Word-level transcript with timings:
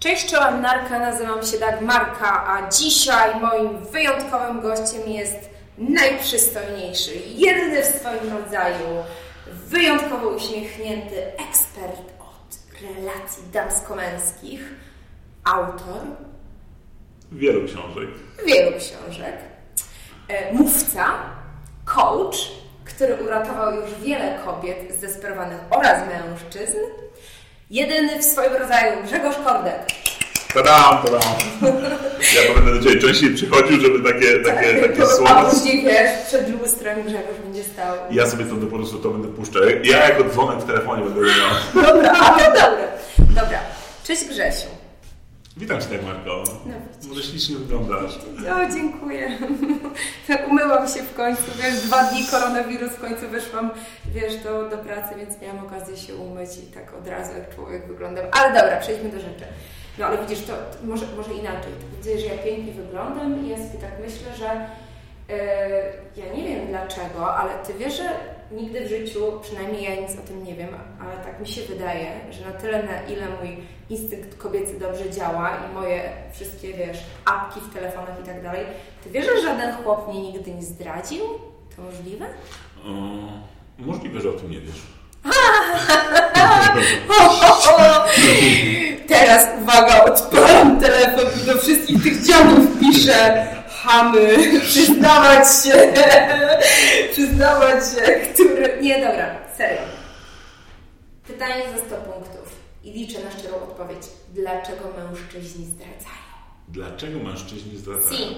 Cześć, 0.00 0.26
czołem 0.30 0.60
Narka, 0.60 0.98
nazywam 0.98 1.46
się 1.46 1.58
Dagmarka, 1.58 2.46
a 2.46 2.70
dzisiaj 2.70 3.40
moim 3.40 3.78
wyjątkowym 3.78 4.60
gościem 4.60 5.02
jest 5.06 5.50
najprzystojniejszy, 5.78 7.10
jedyny 7.26 7.82
w 7.82 7.86
swoim 7.86 8.36
rodzaju, 8.38 8.86
wyjątkowo 9.66 10.28
uśmiechnięty 10.28 11.26
ekspert 11.26 12.00
od 12.20 12.58
relacji 12.82 13.42
damsko-męskich, 13.52 14.60
autor 15.44 16.02
Wielu 17.32 17.66
książek. 17.68 18.08
wielu 18.46 18.70
książek, 18.70 19.34
e, 20.28 20.52
mówca, 20.52 21.06
coach, 21.84 22.36
który 22.84 23.14
uratował 23.24 23.74
już 23.74 23.94
wiele 24.02 24.38
kobiet 24.44 24.92
zdesperowanych 24.98 25.60
oraz 25.70 25.98
mężczyzn, 26.08 26.78
jedyny 27.70 28.18
w 28.18 28.24
swoim 28.24 28.52
rodzaju 28.52 29.02
Grzegorz 29.02 29.36
Kordek. 29.36 29.80
Tadam, 30.54 31.02
tadam. 31.04 31.20
Ja 32.34 32.42
to 32.48 32.60
będę 32.60 32.80
do 32.80 32.84
Ciebie 32.84 33.00
częściej 33.00 33.34
przychodził, 33.34 33.80
żeby 33.80 34.12
takie, 34.12 34.38
takie, 34.38 34.74
takie 34.88 35.02
A 35.02 35.06
słowa... 35.06 35.44
później 35.50 35.84
wiesz, 35.84 36.10
przed 36.28 36.60
lustrem 36.60 37.02
Grzegorz 37.02 37.36
będzie 37.44 37.64
stał. 37.64 37.96
Ja 38.10 38.26
sobie 38.26 38.44
to 38.44 38.54
po 38.56 38.76
prostu 38.76 38.98
to 38.98 39.10
będę 39.10 39.28
puszczał. 39.28 39.62
Ja 39.82 40.08
jako 40.08 40.24
dzwonek 40.24 40.58
w 40.58 40.66
telefonie 40.66 41.02
będę 41.04 41.20
miał. 41.20 41.84
Dobra, 41.84 42.12
a 42.12 42.38
to 42.38 42.44
dobra. 42.44 42.88
Dobra. 43.18 43.58
Cześć 44.04 44.24
Grzesiu. 44.24 44.66
Witam 45.60 45.80
Cię 45.80 46.02
Marko. 46.02 46.44
No, 46.66 46.74
Może 47.08 47.22
ślicznie 47.22 47.56
wyglądasz. 47.56 48.18
O, 48.52 48.74
dziękuję. 48.74 49.30
Tak 50.28 50.48
umyłam 50.48 50.88
się 50.88 51.02
w 51.02 51.14
końcu, 51.14 51.42
wiesz, 51.62 51.80
dwa 51.80 52.04
dni 52.04 52.26
koronawirus, 52.26 52.90
w 52.92 53.00
końcu 53.00 53.28
wyszłam, 53.28 53.70
wiesz, 54.14 54.36
do, 54.36 54.68
do 54.68 54.78
pracy, 54.78 55.14
więc 55.16 55.40
miałam 55.42 55.66
okazję 55.66 55.96
się 55.96 56.14
umyć 56.14 56.50
i 56.58 56.74
tak 56.74 56.94
od 56.94 57.08
razu 57.08 57.32
jak 57.38 57.54
człowiek 57.54 57.86
wyglądam. 57.86 58.24
Ale 58.32 58.60
dobra, 58.60 58.76
przejdźmy 58.80 59.08
do 59.10 59.20
rzeczy. 59.20 59.44
No 59.98 60.06
ale 60.06 60.18
widzisz, 60.18 60.46
to, 60.46 60.52
to 60.52 60.86
może, 60.86 61.06
może 61.16 61.32
inaczej. 61.32 61.72
Widzę, 61.96 62.18
że 62.18 62.26
ja 62.26 62.42
pięknie 62.42 62.72
wyglądam 62.72 63.44
i 63.44 63.48
ja 63.48 63.56
sobie 63.56 63.78
tak 63.80 63.92
myślę, 64.00 64.36
że 64.38 64.66
yy, 66.16 66.24
ja 66.24 66.32
nie 66.34 66.44
wiem 66.48 66.66
dlaczego, 66.66 67.36
ale 67.36 67.50
ty 67.66 67.74
wiesz, 67.74 67.96
że 67.96 68.08
nigdy 68.50 68.84
w 68.84 68.88
życiu, 68.88 69.20
przynajmniej 69.42 69.82
ja 69.82 70.00
nic 70.00 70.18
o 70.18 70.28
tym 70.28 70.44
nie 70.44 70.54
wiem, 70.54 70.68
ale 71.00 71.24
tak 71.24 71.40
mi 71.40 71.48
się 71.48 71.62
wydaje, 71.62 72.10
że 72.30 72.46
na 72.46 72.52
tyle, 72.52 72.82
na 72.82 73.02
ile 73.02 73.28
mój 73.28 73.56
instynkt 73.90 74.38
kobiecy 74.38 74.78
dobrze 74.78 75.10
działa 75.10 75.50
i 75.50 75.74
moje 75.74 76.12
wszystkie, 76.32 76.72
wiesz, 76.72 76.98
apki 77.24 77.60
w 77.60 77.74
telefonach 77.74 78.20
i 78.22 78.26
tak 78.26 78.42
dalej, 78.42 78.66
ty 79.04 79.10
wiesz, 79.10 79.26
że 79.26 79.42
żaden 79.42 79.74
chłop 79.74 80.08
mnie 80.08 80.20
nigdy 80.32 80.54
nie 80.54 80.62
zdradził? 80.62 81.24
To 81.76 81.82
możliwe? 81.82 82.26
Yy, 83.78 83.86
możliwe, 83.86 84.20
że 84.20 84.30
o 84.30 84.32
tym 84.32 84.50
nie 84.50 84.60
wiesz. 84.60 84.82
Teraz 89.08 89.48
uwaga, 89.62 90.04
odpalam 90.04 90.80
telefon 90.80 91.24
i 91.42 91.46
do 91.46 91.58
wszystkich 91.58 92.02
tych 92.02 92.22
dziadów 92.26 92.78
piszę 92.80 93.46
chamy, 93.90 94.36
przyznawać 94.68 95.64
się, 95.64 95.92
przyznawać 97.12 97.84
się, 97.90 98.02
który... 98.34 98.78
Nie, 98.82 98.94
dobra, 98.94 99.36
serio. 99.56 99.82
Pytanie 101.26 101.62
za 101.76 101.84
100 101.86 101.96
punktów 101.96 102.56
i 102.84 102.92
liczę 102.92 103.24
na 103.24 103.30
szczerą 103.30 103.56
odpowiedź. 103.56 104.02
Dlaczego 104.34 104.84
mężczyźni 104.96 105.64
zdradzają? 105.64 106.30
Dlaczego 106.68 107.18
mężczyźni 107.18 107.76
zdradzają? 107.78 108.16
Si. 108.16 108.34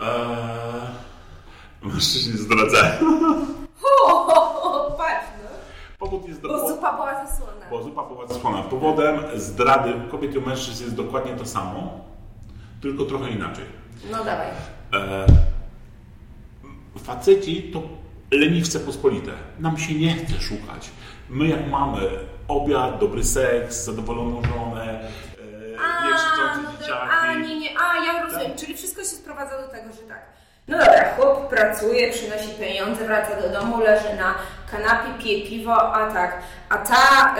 Eee, 0.00 0.88
mężczyźni 1.82 2.32
zdradzają. 2.32 2.98
Ho, 3.80 4.08
ho, 4.08 4.40
ho, 4.40 4.94
patrz, 4.98 5.26
no. 5.42 5.48
Powód 5.98 6.28
jest 6.28 6.40
do... 6.40 6.48
Bo 6.48 6.68
zupa 6.68 6.92
była 6.92 7.26
zasłona. 7.26 7.66
Bo 7.70 7.82
zupa 7.82 8.04
była 8.04 8.26
zasłona. 8.26 8.62
Powodem 8.62 9.18
zdrady 9.34 9.92
kobiet 10.10 10.34
i 10.34 10.40
mężczyzn 10.40 10.84
jest 10.84 10.96
dokładnie 10.96 11.32
to 11.32 11.46
samo, 11.46 12.04
tylko 12.80 13.04
trochę 13.04 13.30
inaczej. 13.30 13.64
No 14.10 14.24
dawaj. 14.24 14.46
E, 14.94 15.26
faceci 16.98 17.70
to 17.72 17.82
leniwce 18.30 18.80
pospolite. 18.80 19.32
Nam 19.58 19.78
się 19.78 19.94
nie 19.94 20.14
chce 20.14 20.40
szukać. 20.40 20.90
My 21.28 21.48
jak 21.48 21.70
mamy 21.70 22.00
obiad, 22.48 22.98
dobry 22.98 23.24
seks, 23.24 23.84
zadowoloną 23.84 24.42
żonę, 24.42 25.00
e, 25.00 25.08
dzieciaki. 26.04 26.92
a, 27.10 27.34
nie, 27.34 27.60
nie, 27.60 27.68
a 27.80 28.04
ja 28.04 28.22
rozumiem, 28.22 28.56
czyli 28.56 28.74
wszystko 28.74 29.00
się 29.00 29.08
sprowadza 29.08 29.62
do 29.62 29.68
tego, 29.68 29.92
że 29.92 30.02
tak. 30.08 30.38
No 30.68 30.78
dobra, 30.78 31.14
chłop 31.16 31.48
pracuje, 31.48 32.12
przynosi 32.12 32.48
pieniądze, 32.60 33.04
wraca 33.04 33.42
do 33.42 33.48
domu, 33.48 33.80
leży 33.80 34.16
na 34.16 34.34
kanapie, 34.70 35.22
pije 35.22 35.48
piwo, 35.48 35.94
a 35.94 36.12
tak, 36.12 36.42
a 36.68 36.78
ta 36.78 37.34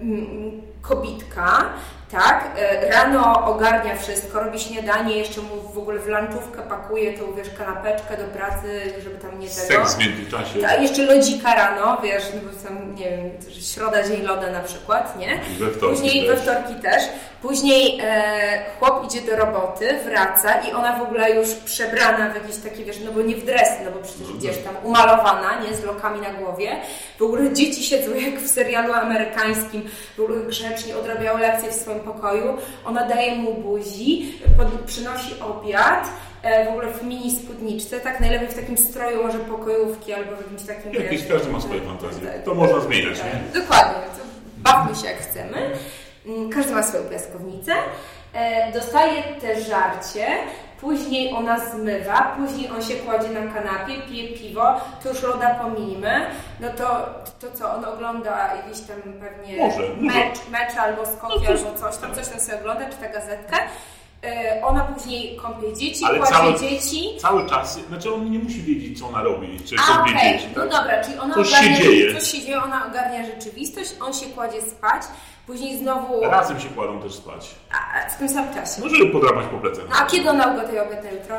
mm, 0.00 0.62
kobitka, 0.82 1.64
tak, 2.12 2.50
e, 2.56 2.90
rano 2.90 3.46
ogarnia 3.46 3.96
wszystko, 3.96 4.40
robi 4.40 4.58
śniadanie, 4.60 5.16
jeszcze 5.16 5.40
mu 5.40 5.72
w 5.74 5.78
ogóle 5.78 5.98
w 5.98 6.08
lanczówkę 6.08 6.62
pakuje 6.62 7.18
tą, 7.18 7.34
wiesz, 7.34 7.48
kanapeczkę 7.58 8.16
do 8.16 8.24
pracy, 8.24 8.92
żeby 9.04 9.16
tam 9.18 9.38
nie 9.40 9.48
tego. 9.48 9.66
Seks 9.66 9.94
w 9.94 9.98
międzyczasie. 9.98 10.68
A 10.68 10.74
jeszcze 10.74 11.02
lodzika 11.02 11.54
rano, 11.54 12.00
wiesz, 12.02 12.22
no 12.34 12.40
bo 12.50 12.68
tam, 12.68 12.94
nie 12.94 13.10
wiem, 13.10 13.30
środa, 13.74 14.08
dzień 14.08 14.22
loda 14.22 14.50
na 14.50 14.60
przykład, 14.60 15.18
nie? 15.18 15.40
We 15.58 15.70
wtorki 15.70 16.02
Później 16.02 16.26
też. 16.26 16.36
we 16.36 16.42
wtorki 16.42 16.74
też. 16.82 17.02
Później 17.42 17.98
e, 18.02 18.64
chłop 18.78 19.04
idzie 19.04 19.20
do 19.20 19.36
roboty, 19.36 19.98
wraca 20.04 20.60
i 20.60 20.72
ona 20.72 20.98
w 20.98 21.02
ogóle 21.02 21.30
już 21.30 21.54
przebrana 21.54 22.30
w 22.30 22.34
jakieś 22.34 22.56
takie, 22.56 22.84
wiesz, 22.84 23.00
no 23.04 23.12
bo 23.12 23.22
nie 23.22 23.36
w 23.36 23.44
dres, 23.44 23.68
no 23.84 23.90
bo 23.90 23.98
przecież 23.98 24.32
gdzieś 24.32 24.58
tam 24.58 24.74
umalowana, 24.84 25.60
nie, 25.60 25.76
z 25.76 25.84
lokami 25.84 26.20
na 26.20 26.30
głowie. 26.30 26.70
W 27.18 27.22
ogóle 27.22 27.52
dzieci 27.52 27.82
siedzą 27.84 28.14
jak 28.30 28.40
w 28.40 28.48
serialu 28.48 28.92
amerykańskim, 28.92 29.82
w 30.16 30.20
ogóle 30.20 30.40
grzecznie 30.40 30.96
odrabiają 30.96 31.38
lekcje 31.38 31.70
w 31.70 31.74
swoim 31.74 32.00
pokoju. 32.00 32.58
Ona 32.84 33.08
daje 33.08 33.34
mu 33.34 33.54
buzi, 33.54 34.38
pod, 34.58 34.66
przynosi 34.86 35.40
obiad, 35.40 36.08
e, 36.42 36.64
w 36.64 36.68
ogóle 36.68 36.92
w 36.92 37.04
mini 37.04 37.36
spódniczce, 37.36 38.00
tak 38.00 38.20
najlepiej 38.20 38.48
w 38.48 38.54
takim 38.54 38.78
stroju 38.78 39.22
może 39.22 39.38
pokojówki 39.38 40.12
albo 40.12 40.36
w 40.36 40.40
jakimś 40.40 40.62
takim... 40.62 40.92
Jakiś 40.92 41.28
każdy 41.28 41.52
ma 41.52 41.60
swoje 41.60 41.80
fantazje. 41.80 42.42
To 42.44 42.54
można 42.54 42.80
zmieniać, 42.80 43.18
tak, 43.18 43.26
nie? 43.54 43.60
Dokładnie, 43.60 43.94
to 43.94 44.22
bawmy 44.56 44.96
się 44.96 45.06
jak 45.06 45.18
chcemy. 45.18 45.70
Mm, 46.26 46.50
Każdy 46.50 46.72
ma 46.74 46.82
swoją 46.82 47.04
piaskownicę. 47.04 47.72
E, 48.34 48.72
dostaje 48.72 49.22
te 49.22 49.60
żarcie, 49.60 50.26
później 50.80 51.32
ona 51.34 51.58
zmywa, 51.58 52.36
później 52.38 52.70
on 52.70 52.82
się 52.82 52.94
kładzie 52.94 53.28
na 53.28 53.52
kanapie, 53.54 53.94
pije 54.08 54.38
piwo, 54.38 54.80
to 55.02 55.08
już 55.08 55.22
loda 55.22 55.54
pominimy. 55.54 56.26
No 56.60 56.68
to, 56.68 56.84
to 57.40 57.56
co, 57.58 57.74
on 57.74 57.84
ogląda 57.84 58.54
jakiś 58.56 58.80
tam 58.80 58.96
pewnie 59.12 59.56
Może, 59.56 59.78
może. 59.80 59.94
mecz, 59.96 60.38
mecz 60.50 60.76
albo 60.78 61.06
skoki, 61.06 61.40
No 61.44 61.50
albo 61.50 61.78
coś 61.78 61.96
tam, 61.96 62.14
coś 62.14 62.28
tam 62.28 62.40
sobie 62.40 62.58
ogląda, 62.60 62.84
czy 62.90 62.96
ta 62.96 63.08
gazetkę. 63.08 63.56
E, 64.24 64.60
ona 64.64 64.80
później 64.80 65.36
kąpie 65.36 65.72
dzieci, 65.76 66.04
Ale 66.04 66.18
kładzie 66.18 66.32
cały- 66.34 66.58
dzieci. 66.58 67.08
Cały 67.18 67.46
czas, 67.48 67.78
znaczy 67.88 68.14
on 68.14 68.30
nie 68.30 68.38
musi 68.38 68.62
wiedzieć, 68.62 68.98
co 68.98 69.06
ona 69.08 69.22
robi, 69.22 69.60
czy 69.68 69.76
A, 69.78 69.96
kąpie 69.96 70.16
okej, 70.16 70.32
dzieci. 70.32 70.46
no 70.56 70.62
tak? 70.62 70.70
dobra, 70.70 71.04
czyli 71.04 71.18
ona 71.18 71.34
Coś 71.34 71.48
się 71.50 71.56
ogarnia, 71.56 71.76
dzieje. 71.76 72.14
coś 72.14 72.30
się 72.30 72.40
dzieje, 72.40 72.62
ona 72.62 72.86
ogarnia 72.86 73.26
rzeczywistość, 73.26 73.94
on 74.00 74.12
się 74.14 74.26
kładzie 74.26 74.62
spać, 74.62 75.02
później 75.46 75.78
znowu 75.78 76.20
Razem 76.20 76.60
się 76.60 76.68
kładą 76.68 77.00
też 77.02 77.14
spać. 77.14 77.50
a, 77.72 78.10
w 78.10 78.16
tym 78.18 78.28
samym 78.28 78.54
czasie. 78.54 78.72
No, 78.82 78.88
żeby 78.88 79.06
podrapać 79.06 79.46
po 79.46 79.58
plecach. 79.58 79.84
A 80.02 80.06
kiedy 80.06 80.30
ona 80.30 80.46
ugotuje 80.46 80.82
obiad 80.82 81.04
na 81.04 81.10
jutro? 81.10 81.36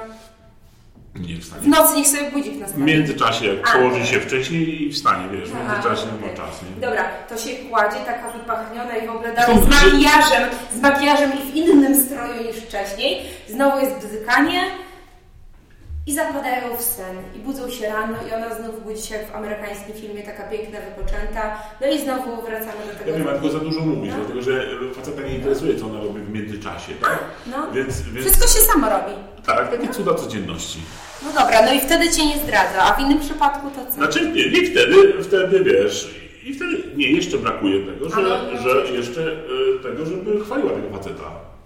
Nie 1.19 1.35
W 1.35 1.41
wstanie. 1.43 1.67
nocy 1.67 1.95
niech 1.95 2.07
sobie 2.07 2.31
budzik 2.31 2.53
W 2.53 2.59
nastawi. 2.59 2.83
międzyczasie, 2.83 3.45
jak 3.45 3.69
A, 3.69 3.77
położy 3.77 4.05
się 4.05 4.19
wcześniej 4.19 4.83
i 4.87 4.91
wstanie, 4.91 5.27
wiesz, 5.31 5.49
w 5.49 5.53
międzyczasie 5.55 6.05
nie 6.21 6.27
ma 6.27 6.33
czasu. 6.37 6.65
Nie? 6.75 6.81
Dobra, 6.87 7.03
to 7.29 7.37
się 7.37 7.49
kładzie 7.55 7.97
taka 8.05 8.29
wypachniona 8.31 8.97
i 8.97 9.07
w 9.07 9.09
ogóle 9.09 9.33
dalej 9.33 9.57
z 9.63 9.67
makijażem, 9.67 10.49
z 10.75 10.81
makijażem 10.81 11.31
i 11.33 11.51
w 11.51 11.55
innym 11.55 11.95
stroju 12.05 12.43
niż 12.47 12.55
wcześniej. 12.55 13.21
Znowu 13.49 13.79
jest 13.79 14.07
bzykanie 14.07 14.61
i 16.07 16.13
zapadają 16.13 16.77
w 16.77 16.81
sen 16.81 17.15
i 17.35 17.39
budzą 17.39 17.69
się 17.69 17.87
rano 17.87 18.17
i 18.29 18.33
ona 18.33 18.55
znów 18.55 18.83
budzi 18.83 19.01
się 19.01 19.15
jak 19.15 19.31
w 19.31 19.35
amerykańskim 19.35 19.95
filmie, 19.95 20.23
taka 20.23 20.43
piękna, 20.43 20.79
wypoczęta. 20.81 21.57
No 21.81 21.87
i 21.87 21.99
znowu 21.99 22.41
wracamy 22.41 22.81
do 22.93 22.99
tego. 22.99 23.11
Ja 23.11 23.17
wiem, 23.17 23.27
tylko 23.27 23.49
za 23.49 23.59
dużo 23.59 23.79
mówisz, 23.79 24.11
No. 24.13 24.19
dlatego 24.19 24.41
że 24.41 24.65
faceta 24.95 25.21
nie 25.21 25.35
interesuje, 25.35 25.75
co 25.79 25.85
ona 25.85 25.99
robi 26.01 26.19
w 26.21 26.29
międzyczasie, 26.29 26.93
tak? 27.01 27.19
No, 27.47 27.71
Więc, 27.71 28.01
więc 28.01 28.27
wszystko 28.27 28.47
się 28.59 28.65
samo 28.65 28.89
robi. 28.89 29.11
tak, 29.45 29.71
takie 29.71 29.87
cuda 29.93 30.13
codzienności. 30.13 30.79
No 31.25 31.41
dobra, 31.41 31.61
no 31.65 31.73
i 31.73 31.79
wtedy 31.79 32.09
cię 32.11 32.25
nie 32.25 32.37
zdradza, 32.37 32.79
a 32.83 32.93
w 32.95 32.99
innym 32.99 33.19
przypadku 33.19 33.69
to 33.69 33.85
co? 33.85 33.91
Znaczy, 33.91 34.29
nie, 34.31 34.49
nie 34.51 34.67
wtedy, 34.71 35.23
wtedy 35.23 35.63
wiesz, 35.63 36.15
i 36.43 36.53
wtedy, 36.53 36.83
nie, 36.95 37.11
jeszcze 37.11 37.37
brakuje 37.37 37.85
tego, 37.85 38.09
że, 38.09 38.15
Ale- 38.15 38.57
że 38.63 38.91
jeszcze 38.93 39.21
y, 39.21 39.83
tego, 39.83 40.05
żeby 40.05 40.45
chwaliła 40.45 40.71
tego 40.71 40.97
faceta 40.97 41.23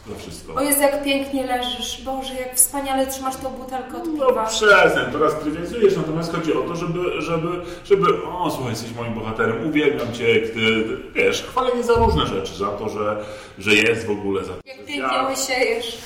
za 0.09 0.15
wszystko. 0.19 0.53
O 0.55 0.61
Jezu, 0.61 0.81
jak 0.81 1.03
pięknie 1.03 1.45
leżysz, 1.45 2.01
Boże, 2.01 2.33
jak 2.33 2.55
wspaniale 2.55 3.07
trzymasz 3.07 3.35
tą 3.35 3.49
butelkę 3.49 3.97
od 3.97 4.07
No 4.17 4.27
piwa. 4.27 4.45
przestań, 4.45 5.11
teraz 5.11 5.39
trywializujesz, 5.39 5.95
natomiast 5.97 6.33
chodzi 6.35 6.53
o 6.53 6.61
to, 6.61 6.75
żeby, 6.75 7.21
żeby, 7.21 7.47
żeby, 7.85 8.05
o 8.23 8.51
słuchaj, 8.51 8.69
jesteś 8.71 8.91
moim 8.93 9.13
bohaterem, 9.13 9.67
uwielbiam 9.69 10.13
Cię, 10.13 10.39
ty, 10.53 10.83
wiesz, 11.15 11.43
chwalenie 11.43 11.83
za 11.83 11.93
różne 11.93 12.27
rzeczy, 12.27 12.55
za 12.55 12.67
to, 12.67 12.89
że, 12.89 13.25
że 13.59 13.73
jest 13.73 14.05
w 14.07 14.11
ogóle, 14.11 14.43
za 14.45 14.53
to, 14.53 14.59
Jak 14.65 14.77
pięknie 14.77 14.97
ja, 14.97 15.27
łysiejesz. 15.29 15.97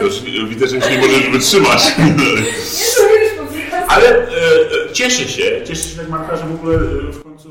już 0.00 0.48
widzę, 0.48 0.66
że 0.68 0.76
już 0.76 0.90
nie 0.90 0.98
możesz 0.98 1.30
wytrzymać. 1.30 1.82
Ale 3.88 4.08
e, 4.08 4.28
e, 4.28 4.92
cieszę 4.92 5.24
się, 5.28 5.60
cieszę 5.64 5.88
się 5.88 5.96
tak 5.96 6.08
Marta, 6.08 6.36
że 6.36 6.44
w 6.46 6.54
ogóle 6.54 6.74
e, 6.76 6.80
w 7.12 7.22
końcu 7.22 7.48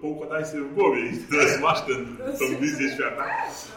poukładaj 0.00 0.46
sobie 0.46 0.62
w 0.62 0.74
głowie 0.74 1.00
i 1.06 1.18
teraz 1.30 1.60
masz 1.60 1.80
ten, 1.86 2.16
tą 2.38 2.60
wizję 2.60 2.90
świata. 2.94 3.24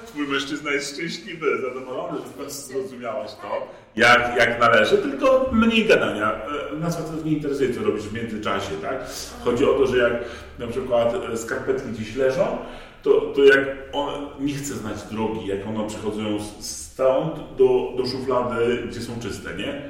Twój 0.07 0.27
mężczyzna 0.27 0.71
jest 0.71 0.93
szczęśliwy, 0.95 1.47
zadowolony, 1.61 2.17
że 2.19 2.25
w 2.25 2.37
końcu 2.37 2.61
zrozumiałaś 2.61 3.31
to, 3.41 3.67
jak, 3.95 4.35
jak 4.37 4.59
należy, 4.59 4.97
tylko 4.97 5.49
mniej 5.51 5.85
gadania. 5.85 6.31
E, 6.71 6.75
Nas 6.75 6.97
facetów 6.97 7.25
nie 7.25 7.31
interesuje, 7.31 7.73
co 7.73 7.83
robisz 7.83 8.03
w 8.03 8.13
międzyczasie, 8.13 8.71
tak? 8.81 8.99
Chodzi 9.43 9.65
o 9.65 9.73
to, 9.73 9.87
że 9.87 9.97
jak 9.97 10.13
na 10.59 10.67
przykład 10.67 11.13
e, 11.33 11.37
skarpetki 11.37 11.89
gdzieś 11.89 12.15
leżą, 12.15 12.57
to, 13.03 13.21
to 13.21 13.43
jak 13.43 13.59
on 13.93 14.29
nie 14.39 14.53
chce 14.53 14.73
znać 14.73 15.03
drogi, 15.03 15.47
jak 15.47 15.67
one 15.67 15.87
przychodzą 15.87 16.21
stąd 16.59 17.35
do, 17.57 17.93
do 17.97 18.05
szuflady, 18.05 18.83
gdzie 18.89 19.01
są 19.01 19.19
czyste, 19.19 19.49
nie? 19.57 19.81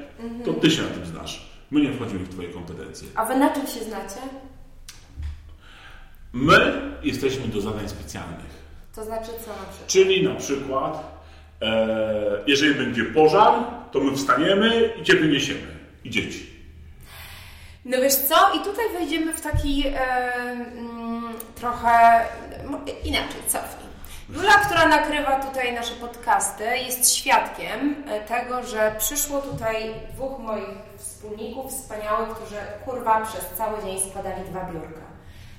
To 0.44 0.52
ty 0.52 0.70
się 0.70 0.82
na 0.82 0.88
tym 0.88 1.06
znasz. 1.06 1.54
My 1.70 1.80
nie 1.80 1.92
wchodzimy 1.92 2.24
w 2.24 2.28
twoje 2.28 2.48
kompetencje. 2.48 3.08
A 3.14 3.24
wy 3.24 3.36
na 3.36 3.50
czym 3.54 3.66
się 3.66 3.80
znacie? 3.84 4.20
My 6.34 6.82
jesteśmy 7.02 7.48
do 7.48 7.60
zadań 7.60 7.88
specjalnych. 7.88 8.54
To 8.94 9.04
znaczy 9.04 9.26
co 9.26 9.50
na 9.50 9.68
przykład? 9.68 9.86
Czyli 9.86 10.24
na 10.28 10.34
przykład, 10.34 11.22
e, 11.62 11.86
jeżeli 12.46 12.74
będzie 12.74 13.04
pożar, 13.04 13.54
to 13.92 14.00
my 14.00 14.16
wstaniemy 14.16 14.90
i 15.00 15.04
cię 15.04 15.14
wyniesiemy. 15.16 15.66
I 16.04 16.10
dzieci. 16.10 16.50
No 17.84 17.96
wiesz 18.00 18.14
co, 18.14 18.34
i 18.56 18.58
tutaj 18.64 18.84
wejdziemy 18.92 19.32
w 19.32 19.40
taki 19.40 19.86
e, 19.86 19.92
mm, 20.34 21.22
trochę 21.54 21.88
m- 22.64 22.76
inaczej, 23.04 23.40
cofnij. 23.48 23.84
Jula, 24.34 24.52
która 24.52 24.88
nakrywa 24.88 25.40
tutaj 25.46 25.74
nasze 25.74 25.94
podcasty, 25.94 26.64
jest 26.78 27.14
świadkiem 27.14 27.94
e, 28.08 28.20
tego, 28.20 28.62
że 28.66 28.94
przyszło 28.98 29.40
tutaj 29.42 29.76
dwóch 30.14 30.38
moich 30.38 30.68
wspólników 30.96 31.72
wspaniałych, 31.72 32.28
którzy 32.28 32.56
kurwa 32.84 33.20
przez 33.26 33.46
cały 33.58 33.82
dzień 33.82 34.10
składali 34.10 34.44
dwa 34.50 34.60
biurka. 34.72 35.13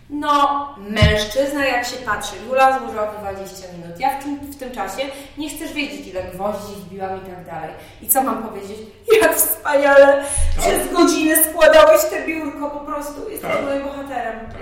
No, 0.09 0.69
mężczyzna 0.89 1.65
jak 1.65 1.85
się 1.85 1.95
patrzy, 1.97 2.35
Jula 2.47 2.79
złożyła 2.79 3.07
20 3.11 3.67
minut. 3.77 3.99
Ja 3.99 4.19
w 4.19 4.23
tym, 4.23 4.39
w 4.39 4.55
tym 4.55 4.71
czasie 4.71 5.03
nie 5.37 5.49
chcesz 5.49 5.73
wiedzieć, 5.73 6.07
ile 6.07 6.23
gwoździ 6.23 6.75
wbiłam 6.85 7.17
i 7.17 7.29
tak 7.29 7.45
dalej. 7.45 7.69
I 8.01 8.07
co 8.09 8.23
mam 8.23 8.43
powiedzieć? 8.43 8.77
Jak 9.21 9.35
wspaniale 9.35 10.23
przez 10.57 10.93
godzinę 10.93 11.43
składałeś 11.43 12.01
te 12.09 12.27
biurko 12.27 12.69
po 12.69 12.79
prostu. 12.79 13.29
Jesteś 13.29 13.51
Tak. 13.51 13.63
moim 13.65 13.83
bohaterem. 13.83 14.39
Tak. 14.39 14.61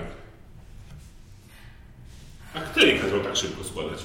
A 2.55 2.59
kto 2.59 2.79
jej 2.79 2.99
kazał 2.99 3.19
tak 3.19 3.35
szybko 3.35 3.63
składać? 3.63 3.99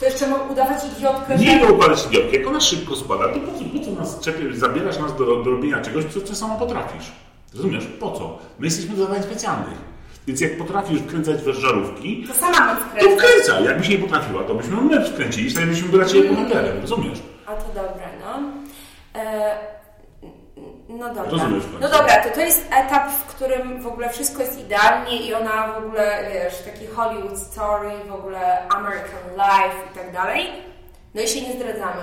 To 0.00 0.04
jeszcze 0.06 0.26
mam 0.26 0.50
udawać 0.50 0.82
idiotkę, 0.98 1.38
Nie 1.38 1.60
go 1.60 1.72
układać 1.74 2.06
idiotki. 2.06 2.36
Jak 2.36 2.46
ona 2.46 2.60
szybko 2.60 2.96
składa, 2.96 3.24
to 3.28 3.40
po 3.40 3.58
co, 3.58 3.64
po 3.78 3.84
co 3.84 3.90
nas 4.00 4.20
czepiesz, 4.20 4.56
zabierasz 4.56 4.98
nas 4.98 5.16
do, 5.16 5.42
do 5.42 5.50
robienia 5.50 5.80
czegoś, 5.80 6.04
co, 6.04 6.20
co 6.20 6.34
sama 6.34 6.54
potrafisz? 6.54 7.12
Rozumiesz? 7.54 7.84
Po 8.00 8.10
co? 8.12 8.38
My 8.58 8.66
jesteśmy 8.66 8.96
do 8.96 9.04
zadań 9.06 9.22
specjalnych. 9.22 9.92
Więc 10.26 10.40
jak 10.40 10.58
potrafisz 10.58 11.00
wkręcać 11.00 11.42
we 11.42 11.52
żarówki, 11.52 12.24
To 12.28 12.34
sama 12.34 12.58
mam 12.66 12.76
to 12.76 12.82
wkręcać. 12.82 13.18
wkręcaj. 13.18 13.64
Jakbyś 13.64 13.88
nie 13.88 13.98
potrafiła, 13.98 14.42
to 14.44 14.54
byśmy 14.54 14.76
my 14.76 15.04
wkręcili, 15.10 15.50
wtedy 15.50 15.66
byśmy 15.66 15.88
byli 15.88 16.06
ciebie 16.10 16.30
bohaterem. 16.30 16.80
Rozumiesz? 16.80 17.18
A 17.46 17.52
to 17.54 17.68
dobre, 17.68 18.04
no. 18.20 18.40
E, 19.20 19.54
no 20.88 21.08
dobra. 21.14 21.30
Rozumiesz. 21.30 21.64
No 21.80 21.88
dobra, 21.88 22.24
to 22.24 22.30
to 22.34 22.40
jest 22.40 22.66
etap, 22.72 23.10
w 23.12 23.24
którym 23.24 23.82
w 23.82 23.86
ogóle 23.86 24.08
wszystko 24.08 24.42
jest 24.42 24.60
idealnie 24.60 25.16
i 25.26 25.34
ona 25.34 25.72
w 25.72 25.84
ogóle, 25.84 26.30
wiesz, 26.32 26.62
taki 26.72 26.86
Hollywood 26.86 27.38
story, 27.38 27.90
w 28.08 28.12
ogóle 28.12 28.68
American 28.68 29.30
life 29.34 29.76
i 29.92 29.98
tak 29.98 30.12
dalej. 30.12 30.46
No 31.14 31.22
i 31.22 31.28
się 31.28 31.40
nie 31.40 31.52
zdradzamy. 31.54 32.02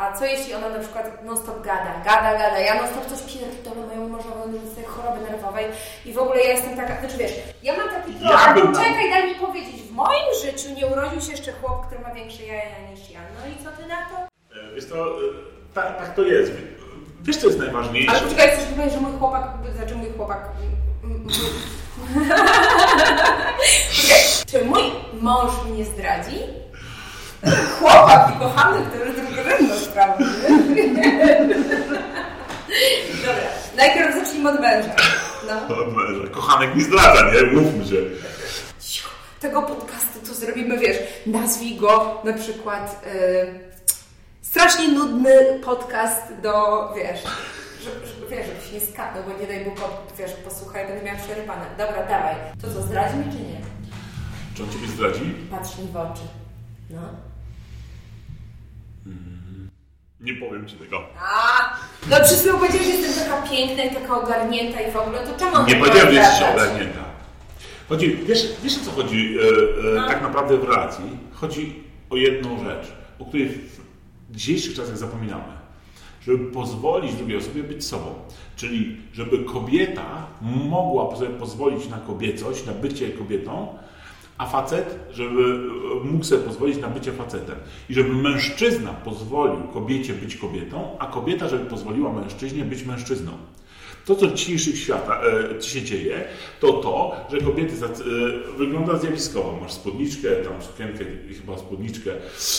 A 0.00 0.12
co 0.12 0.24
jeśli 0.24 0.54
ona 0.54 0.68
na 0.68 0.78
przykład 0.78 1.24
non-stop 1.24 1.62
gada, 1.62 1.92
gada, 2.04 2.32
gada, 2.38 2.58
ja 2.58 2.74
non-stop 2.74 3.06
coś 3.06 3.20
pierdolę 3.32 3.86
moją 3.86 4.08
mężową 4.08 4.42
z 4.72 4.74
tej 4.74 4.84
choroby 4.84 5.20
nerwowej 5.30 5.64
i 6.04 6.12
w 6.12 6.18
ogóle 6.18 6.40
ja 6.40 6.52
jestem 6.52 6.76
taka, 6.76 7.00
znaczy 7.00 7.16
wiesz, 7.16 7.32
ja 7.62 7.76
mam 7.76 7.88
taki 7.88 8.12
Ja 8.20 8.38
problem, 8.38 8.66
bym- 8.66 8.74
czekaj, 8.84 9.10
daj 9.10 9.28
mi 9.28 9.34
powiedzieć, 9.34 9.82
w 9.82 9.92
moim 9.92 10.26
życiu 10.44 10.68
nie 10.76 10.86
urodził 10.86 11.20
się 11.20 11.30
jeszcze 11.30 11.52
chłop, 11.52 11.86
który 11.86 12.00
ma 12.00 12.14
większe 12.14 12.42
jaja 12.46 12.90
niż 12.90 13.10
ja, 13.10 13.20
no 13.40 13.52
i 13.52 13.64
co 13.64 13.70
ty 13.82 13.88
na 13.88 13.96
to? 13.96 14.16
E, 14.60 14.74
Wiesz 14.74 14.88
to, 14.88 14.96
e, 15.06 15.20
tak, 15.74 15.98
tak 15.98 16.14
to 16.14 16.22
jest. 16.22 16.52
Wiesz, 17.22 17.36
co 17.36 17.46
jest 17.46 17.58
najważniejsze? 17.58 18.10
Ale 18.10 18.20
poczekaj, 18.20 18.48
chcesz 18.50 18.64
powiedzieć, 18.64 18.94
że 18.94 19.00
mój 19.00 19.18
chłopak, 19.18 19.44
znaczy 19.76 19.94
mój 19.94 20.12
chłopak... 20.16 20.38
Poczekaj, 23.90 24.20
czy 24.50 24.64
mój 24.64 24.82
mąż 25.20 25.52
mnie 25.70 25.84
zdradzi? 25.84 26.38
Chłopak 27.78 28.32
i 28.36 28.38
kochany, 28.38 28.86
który 28.86 29.12
od 34.50 34.60
męża. 34.60 34.94
No. 35.46 35.76
Męża. 35.96 36.28
Kochanek 36.30 36.74
mi 36.74 36.82
zdradza, 36.82 37.30
nie? 37.30 37.42
Mówmy 37.42 37.84
się. 37.84 37.96
Tego 39.40 39.62
podcastu 39.62 40.18
to 40.26 40.34
zrobimy, 40.34 40.78
wiesz, 40.78 40.96
nazwij 41.26 41.76
go 41.76 42.20
na 42.24 42.32
przykład 42.32 43.06
y, 43.06 43.70
strasznie 44.42 44.88
nudny 44.88 45.60
podcast 45.64 46.22
do, 46.42 46.88
wiesz, 46.96 47.22
że, 47.84 47.90
że, 47.90 48.26
wiesz, 48.30 48.46
żebyś 48.46 48.72
nie 48.72 48.92
skapnął, 48.92 49.24
bo 49.24 49.40
nie 49.40 49.46
daj 49.46 49.64
Bóg, 49.64 49.80
wiesz, 50.18 50.32
posłuchaj, 50.32 50.86
będę 50.86 51.04
miała 51.04 51.18
przerypane. 51.18 51.66
Dobra, 51.78 52.06
dawaj. 52.06 52.34
To 52.62 52.74
co, 52.74 52.82
zdradzi 52.82 53.16
mi 53.16 53.24
czy 53.24 53.38
nie? 53.38 53.60
Czy 54.54 54.62
on 54.62 54.70
ciebie 54.70 54.88
zdradzi? 54.88 55.34
Patrz 55.50 55.78
mi 55.78 55.88
w 55.92 55.96
oczy. 55.96 56.22
No. 56.90 57.00
Nie 60.20 60.34
powiem 60.34 60.68
ci 60.68 60.76
tego. 60.76 61.02
A, 61.20 61.76
no 62.10 62.16
chwilą 62.16 62.58
powiedziałeś, 62.58 62.86
że 62.86 62.92
jestem 62.92 63.24
taka 63.24 63.48
piękna 63.48 63.84
i 63.84 63.94
taka 63.94 64.20
ogarnięta 64.20 64.80
i 64.80 64.92
w 64.92 64.96
ogóle, 64.96 65.18
to 65.18 65.38
czemu 65.38 65.66
Nie 65.66 65.74
tak 65.74 65.78
powiedziałem, 65.78 66.14
że 66.14 66.20
jesteś 66.20 66.42
ogarnięta. 66.42 67.04
Chodzi, 67.88 68.16
wiesz, 68.16 68.48
wiesz 68.62 68.76
o 68.76 68.84
co 68.84 68.90
chodzi 68.90 69.36
e, 69.38 70.04
e, 70.04 70.08
tak 70.08 70.22
naprawdę 70.22 70.56
w 70.56 70.64
relacji? 70.64 71.04
Chodzi 71.32 71.82
o 72.10 72.16
jedną 72.16 72.64
rzecz, 72.64 72.92
o 73.18 73.24
której 73.24 73.48
w 73.48 74.36
dzisiejszych 74.36 74.74
czasach 74.74 74.98
zapominamy. 74.98 75.60
Żeby 76.22 76.38
pozwolić 76.38 77.14
drugiej 77.14 77.36
osobie 77.36 77.62
być 77.62 77.84
sobą. 77.84 78.14
Czyli, 78.56 78.96
żeby 79.12 79.44
kobieta 79.44 80.26
mogła 80.40 81.16
sobie 81.16 81.30
pozwolić 81.30 81.88
na 81.88 81.98
kobiecość, 81.98 82.66
na 82.66 82.72
bycie 82.72 83.10
kobietą, 83.10 83.78
a 84.40 84.46
facet, 84.46 84.98
żeby 85.12 85.42
e, 86.02 86.04
mógł 86.04 86.24
sobie 86.24 86.42
pozwolić 86.42 86.78
na 86.78 86.88
bycie 86.88 87.12
facetem. 87.12 87.56
I 87.90 87.94
żeby 87.94 88.12
mężczyzna 88.14 88.92
pozwolił 88.92 89.68
kobiecie 89.68 90.12
być 90.14 90.36
kobietą, 90.36 90.96
a 90.98 91.06
kobieta, 91.06 91.48
żeby 91.48 91.64
pozwoliła 91.64 92.12
mężczyźnie 92.12 92.64
być 92.64 92.82
mężczyzną. 92.84 93.32
To, 94.04 94.14
co 94.16 94.26
w 94.26 94.34
dzisiejszych 94.34 94.78
świata 94.78 95.20
e, 95.58 95.62
się 95.62 95.82
dzieje, 95.82 96.24
to 96.60 96.72
to, 96.72 97.16
że 97.30 97.38
kobiety 97.38 97.76
zac- 97.76 98.00
e, 98.00 98.56
wygląda 98.58 98.96
zjawiskowo. 98.98 99.58
Masz 99.60 99.72
spódniczkę, 99.72 100.28
tam 100.36 100.62
sukienkę, 100.62 101.04
i 101.30 101.34
chyba 101.34 101.58
spódniczkę, 101.58 102.10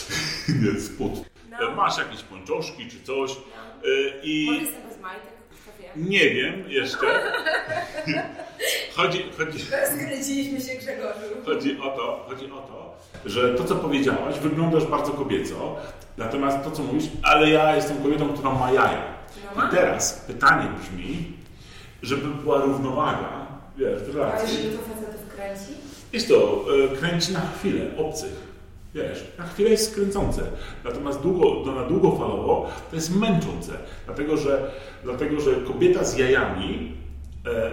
nie, 0.62 0.80
spód. 0.80 1.12
No. 1.50 1.72
E, 1.72 1.76
Masz 1.76 1.98
jakieś 1.98 2.22
pończoszki 2.24 2.88
czy 2.88 3.04
coś 3.04 3.32
e, 3.32 3.36
Może 3.36 4.20
i 4.24 4.48
bez 4.88 5.02
majtek. 5.02 5.41
Nie 5.96 6.30
wiem 6.30 6.64
jeszcze. 6.68 7.06
Chodzi, 8.96 9.26
chodzi, 9.38 9.60
Skręciliśmy 9.96 10.62
się 10.62 10.78
Grzegorzu. 10.80 11.20
Chodzi 11.46 11.80
o 11.80 11.90
to, 11.90 12.26
chodzi 12.30 12.46
o 12.52 12.58
to, 12.62 12.96
że 13.26 13.56
to, 13.56 13.64
co 13.64 13.76
powiedziałaś, 13.76 14.40
wyglądasz 14.40 14.86
bardzo 14.86 15.12
kobieco, 15.12 15.76
natomiast 16.18 16.64
to, 16.64 16.72
co 16.72 16.84
mówisz, 16.84 17.06
ale 17.24 17.50
ja 17.50 17.76
jestem 17.76 18.04
kobietą, 18.04 18.34
która 18.34 18.54
ma 18.54 18.72
jaja. 18.72 19.04
No 19.56 19.62
ma. 19.62 19.68
I 19.68 19.72
teraz 19.72 20.14
pytanie 20.28 20.68
brzmi, 20.82 21.34
żeby 22.02 22.28
była 22.28 22.62
równowaga, 22.62 23.48
wiesz, 23.78 24.00
w 24.04 24.16
Ale 24.16 24.26
relacji. 24.32 24.58
żeby 24.58 24.78
to 24.78 24.84
facetów 24.84 25.36
kręci? 25.36 25.72
Jest 26.14 26.28
to 26.28 26.66
e, 26.94 26.98
kręci 26.98 27.34
na 27.34 27.42
chwilę, 27.60 27.86
obcych. 27.98 28.51
Wiesz, 28.96 29.28
na 29.38 29.48
chwilę 29.48 29.70
jest 29.70 29.92
skręcące, 29.92 30.42
natomiast 30.84 31.22
długo, 31.22 31.72
na 31.74 31.86
długofalowo 31.86 32.70
to 32.90 32.96
jest 32.96 33.16
męczące, 33.16 33.72
dlatego 34.06 34.38
że, 34.38 34.72
dlatego, 35.04 35.42
że 35.42 35.52
kobieta 35.56 36.04
z 36.04 36.18
jajami, 36.18 36.92
e, 37.46 37.50
e, 37.50 37.72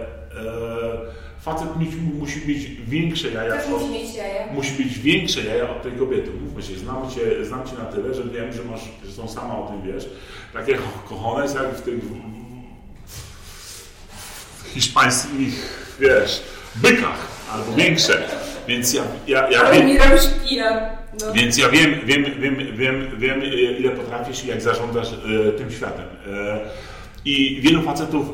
facet 1.41 1.75
musi, 1.75 1.97
musi 2.19 2.47
mieć 2.47 2.65
większe 2.69 3.31
jaja 3.31 3.55
Też 3.55 3.65
od, 3.65 3.71
musi 3.71 3.91
mieć 3.91 4.15
jaja. 4.15 4.53
musi 4.53 4.83
mieć 4.83 4.99
większe 4.99 5.43
jaja 5.43 5.69
od 5.69 5.83
tej 5.83 5.91
kobiety. 5.91 6.31
Mówmy 6.41 6.63
się, 6.63 6.79
znam 6.79 7.11
cię, 7.11 7.45
znam 7.45 7.67
cię 7.67 7.73
na 7.77 7.85
tyle, 7.85 8.13
że 8.13 8.23
wiem, 8.23 8.53
że 8.53 8.63
masz, 8.63 8.81
że 9.05 9.11
są 9.11 9.27
sama 9.27 9.57
o 9.59 9.67
tym 9.67 9.93
wiesz, 9.93 10.09
takie 10.53 10.77
kochones 11.09 11.55
jak 11.55 11.75
w 11.75 11.81
tych 11.81 11.99
hiszpańskich, 14.73 15.85
wiesz, 15.99 16.41
bykach 16.75 17.27
albo 17.53 17.73
większe. 17.73 18.23
Więc 18.67 18.93
ja, 18.93 19.03
ja, 19.27 19.49
ja 19.49 19.61
Ale 19.61 19.77
wiem, 19.77 19.87
mi 19.87 19.97
rozpija. 19.97 20.89
No. 21.21 21.33
więc 21.33 21.57
ja 21.57 21.69
wiem, 21.69 21.99
wiem, 22.05 22.25
wiem, 22.39 22.55
wiem, 22.77 23.07
wiem, 23.17 23.43
ile 23.79 23.91
potrafisz 23.91 24.43
i 24.43 24.47
jak 24.47 24.61
zarządzasz 24.61 25.07
e, 25.13 25.51
tym 25.51 25.71
światem. 25.71 26.05
E, 26.27 26.59
I 27.25 27.59
wielu 27.61 27.81
facetów 27.81 28.25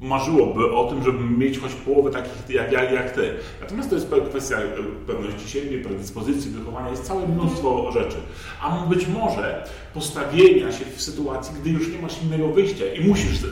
marzyłoby 0.00 0.72
o 0.72 0.84
tym, 0.84 1.04
żeby 1.04 1.24
mieć 1.24 1.58
choć 1.58 1.74
połowę 1.74 2.10
takich 2.10 2.32
jak, 2.48 2.72
jak, 2.72 2.92
jak 2.92 3.10
ty. 3.10 3.34
Natomiast 3.60 3.90
to 3.90 3.94
jest 3.94 4.08
kwestia 4.28 4.56
e, 4.56 4.68
pewności 5.06 5.48
siebie, 5.48 5.78
predyspozycji, 5.78 6.50
wychowania, 6.50 6.90
jest 6.90 7.04
całe 7.04 7.28
mnóstwo 7.28 7.92
rzeczy. 7.92 8.16
A 8.62 8.86
być 8.86 9.06
może 9.06 9.64
postawienia 9.94 10.72
się 10.72 10.84
w 10.96 11.02
sytuacji, 11.02 11.54
gdy 11.60 11.70
już 11.70 11.88
nie 11.88 11.98
masz 11.98 12.22
innego 12.22 12.48
wyjścia 12.48 12.84
i 12.94 13.08
musisz 13.08 13.44
e, 13.44 13.46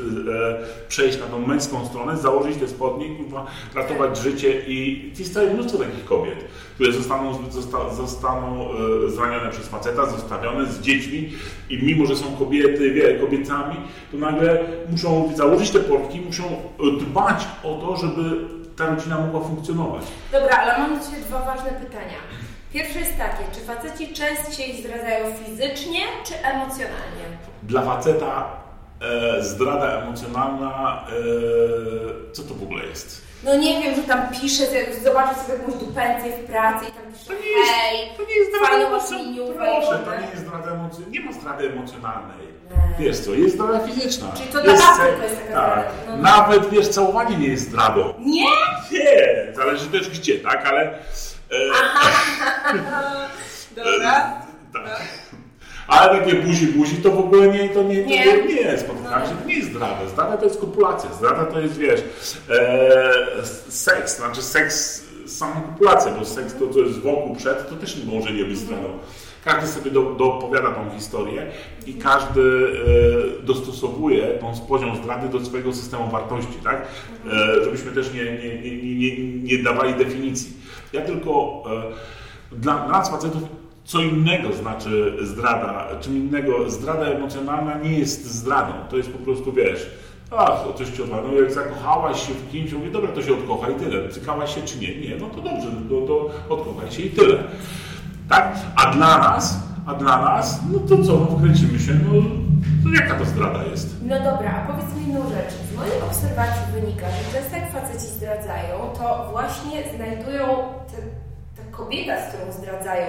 przejść 0.88 1.20
na 1.20 1.26
tą 1.26 1.46
męską 1.46 1.86
stronę, 1.86 2.16
założyć 2.16 2.56
te 2.56 2.68
spodnie, 2.68 3.06
ratować 3.74 4.18
życie 4.18 4.62
i 4.66 5.10
jest 5.18 5.34
całe 5.34 5.54
mnóstwo 5.54 5.78
takich 5.78 6.04
kobiet, 6.04 6.44
które 6.74 6.92
zostaną, 6.92 7.50
zosta, 7.50 7.94
zostaną 7.94 8.68
e, 9.06 9.10
zranione 9.10 9.50
przez 9.50 9.68
faceta, 9.68 10.06
zostawione 10.06 10.66
z 10.66 10.80
dziećmi 10.80 11.32
i 11.70 11.82
mimo, 11.82 12.06
że 12.06 12.16
są 12.16 12.36
kobiety, 12.36 12.90
wie, 12.90 13.14
kobietami, 13.14 13.76
to 14.12 14.18
nagle 14.18 14.64
muszą 14.90 15.32
założyć 15.36 15.70
te 15.70 15.80
portki, 15.80 16.20
muszą 16.20 16.42
dbać 17.00 17.48
o 17.64 17.74
to, 17.74 17.96
żeby 17.96 18.58
ta 18.76 18.86
rodzina 18.86 19.18
mogła 19.18 19.40
funkcjonować. 19.40 20.02
Dobra, 20.32 20.56
ale 20.56 20.78
mam 20.78 20.98
do 20.98 21.04
Ciebie 21.04 21.22
dwa 21.22 21.42
ważne 21.42 21.70
pytania. 21.70 22.18
Pierwsze 22.72 22.98
jest 22.98 23.18
takie, 23.18 23.44
czy 23.54 23.60
faceci 23.60 24.14
częściej 24.14 24.82
zdradzają 24.82 25.24
fizycznie, 25.44 26.00
czy 26.24 26.34
emocjonalnie? 26.34 27.24
Dla 27.62 27.82
faceta 27.82 28.46
e, 29.00 29.42
zdrada 29.42 30.02
emocjonalna, 30.02 31.04
e, 31.08 32.32
co 32.32 32.42
to 32.42 32.54
w 32.54 32.62
ogóle 32.62 32.86
jest? 32.86 33.28
No 33.44 33.56
nie 33.56 33.82
wiem, 33.82 33.94
że 33.94 34.02
tam 34.02 34.28
pisze, 34.40 34.64
zobaczy 35.04 35.40
sobie 35.40 35.58
jakąś 35.58 35.74
dupencję 35.74 36.32
w 36.32 36.44
pracy 36.44 36.84
i 36.88 36.92
tam 36.92 37.12
pisze, 37.12 37.26
to 37.26 37.32
nie 37.32 37.48
jest, 37.48 37.72
hej, 37.72 38.08
to 38.16 38.22
nie 38.22 38.36
jest 38.36 38.50
zdrada 38.56 38.86
emocjonalna. 38.86 39.54
Proszę, 39.54 39.98
to 40.04 40.20
nie 40.20 40.26
jest 40.30 40.42
zdrada 40.46 40.70
emocjonalna. 40.72 41.12
Nie 41.12 41.20
ma 41.20 41.32
zdrady 41.32 41.68
emocjonalnej. 41.68 42.48
Nie. 42.70 43.04
Wiesz 43.04 43.18
co, 43.18 43.34
jest 43.34 43.54
zdrada 43.54 43.80
fizyczna. 43.80 44.32
Czyli 44.36 44.48
to 44.48 44.64
jest 44.64 44.82
naprawdę 44.84 45.16
to 45.16 45.22
jest 45.22 45.36
taka 45.36 45.52
tak. 45.52 45.92
zdrada. 45.92 46.16
No. 46.16 46.16
Nawet, 46.16 46.70
wiesz, 46.70 46.88
całowanie 46.88 47.36
nie 47.36 47.48
jest 47.48 47.68
zdradą. 47.68 48.14
Nie? 48.18 48.44
Nie, 48.92 49.52
zależy 49.54 49.86
też 49.86 50.10
gdzie, 50.10 50.38
tak, 50.38 50.66
ale 50.66 50.98
Dobra. 53.76 54.42
Tak. 54.72 55.08
Ale 55.88 56.18
takie 56.18 56.34
buzi 56.34 56.66
buzi 56.66 56.96
to 56.96 57.10
w 57.10 57.18
ogóle 57.18 57.48
nie, 57.48 57.68
to 57.68 57.82
nie, 57.82 58.02
to 58.02 58.08
nie. 58.08 58.26
nie, 58.26 58.44
nie 58.44 58.78
spotykamy 58.78 59.26
się, 59.26 59.32
to 59.32 59.48
nie 59.48 59.54
jest 59.54 59.70
zdrada. 59.70 60.08
Zdrada 60.08 60.36
to 60.36 60.44
jest 60.44 60.60
kopulacja, 60.60 61.12
zdrada 61.12 61.44
to 61.44 61.60
jest, 61.60 61.78
wiesz, 61.78 62.00
e, 62.50 63.44
seks, 63.68 64.16
znaczy 64.16 64.42
seks, 64.42 65.04
samą 65.26 65.60
kopulację, 65.60 66.12
bo 66.18 66.24
seks 66.24 66.54
to, 66.54 66.68
co 66.68 66.78
jest 66.78 66.98
wokół, 66.98 67.36
przed, 67.36 67.68
to 67.68 67.74
też 67.76 67.96
nie 67.96 68.04
może 68.04 68.32
nie 68.32 68.44
być 68.44 68.58
zdradą. 68.58 68.98
Każdy 69.44 69.66
sobie 69.66 69.90
do, 69.90 70.02
dopowiada 70.02 70.70
tą 70.70 70.90
historię 70.90 71.46
i 71.86 71.94
każdy 71.94 72.40
e, 73.40 73.42
dostosowuje 73.42 74.26
tą 74.26 74.52
poziom 74.68 74.96
zdrady 74.96 75.28
do 75.28 75.44
swojego 75.44 75.72
systemu 75.72 76.10
wartości, 76.10 76.58
tak? 76.64 76.82
E, 77.26 77.64
żebyśmy 77.64 77.92
też 77.92 78.12
nie, 78.14 78.24
nie, 78.24 78.58
nie, 78.62 78.94
nie, 78.94 79.16
nie 79.42 79.62
dawali 79.62 79.94
definicji. 79.94 80.52
Ja 80.92 81.00
tylko 81.00 81.62
e, 82.52 82.56
dla, 82.56 82.88
nas 82.88 83.10
facetów 83.10 83.42
co 83.84 84.00
innego 84.00 84.52
znaczy 84.52 85.16
zdrada, 85.22 85.86
czym 86.00 86.16
innego, 86.16 86.70
zdrada 86.70 87.06
emocjonalna 87.06 87.78
nie 87.78 87.98
jest 87.98 88.24
zdradą, 88.24 88.72
to 88.90 88.96
jest 88.96 89.12
po 89.12 89.18
prostu, 89.18 89.52
wiesz, 89.52 89.90
ach, 90.36 90.64
coś 90.76 90.90
ci 90.90 91.02
odwala. 91.02 91.22
No 91.22 91.40
jak 91.40 91.52
zakochałaś 91.52 92.26
się 92.26 92.34
w 92.34 92.50
kimś, 92.50 92.72
mówię, 92.72 92.90
dobra, 92.90 93.12
to 93.12 93.22
się 93.22 93.32
odkochaj 93.32 93.72
i 93.72 93.76
tyle. 93.76 94.08
Cykałaś 94.08 94.54
się 94.54 94.62
czy 94.62 94.78
nie? 94.78 95.00
Nie, 95.00 95.16
no 95.16 95.26
to 95.26 95.40
dobrze, 95.40 95.68
no 95.90 96.06
to 96.06 96.30
odkochaj 96.48 96.90
się 96.90 97.02
i 97.02 97.10
tyle. 97.10 97.38
Tak? 98.28 98.56
A 98.76 98.90
dla 98.90 99.18
nas, 99.18 99.58
a 99.86 99.94
dla 99.94 100.22
nas, 100.22 100.60
no 100.72 100.78
to 100.78 101.04
co, 101.04 101.12
no 101.12 101.36
wkręcimy 101.38 101.78
się, 101.78 101.92
no 101.92 102.22
to 102.84 103.02
jaka 103.02 103.14
to 103.18 103.24
zdrada 103.24 103.64
jest? 103.64 103.96
No 104.02 104.16
dobra, 104.16 104.64
a 104.64 104.72
powiedz 104.72 104.94
mi 104.96 105.00
jedną 105.00 105.28
rzecz. 105.28 105.67
Mojej 105.78 106.02
obserwacji 106.02 106.72
wynika, 106.74 107.06
że 107.10 107.32
często 107.32 107.56
jak 107.56 107.72
faceci 107.72 108.06
zdradzają, 108.06 108.74
to 108.98 109.28
właśnie 109.30 109.82
znajdują 109.96 110.46
te, 110.90 110.96
ta 111.56 111.76
kobieta, 111.76 112.14
z 112.20 112.28
którą 112.28 112.52
zdradzają, 112.52 113.06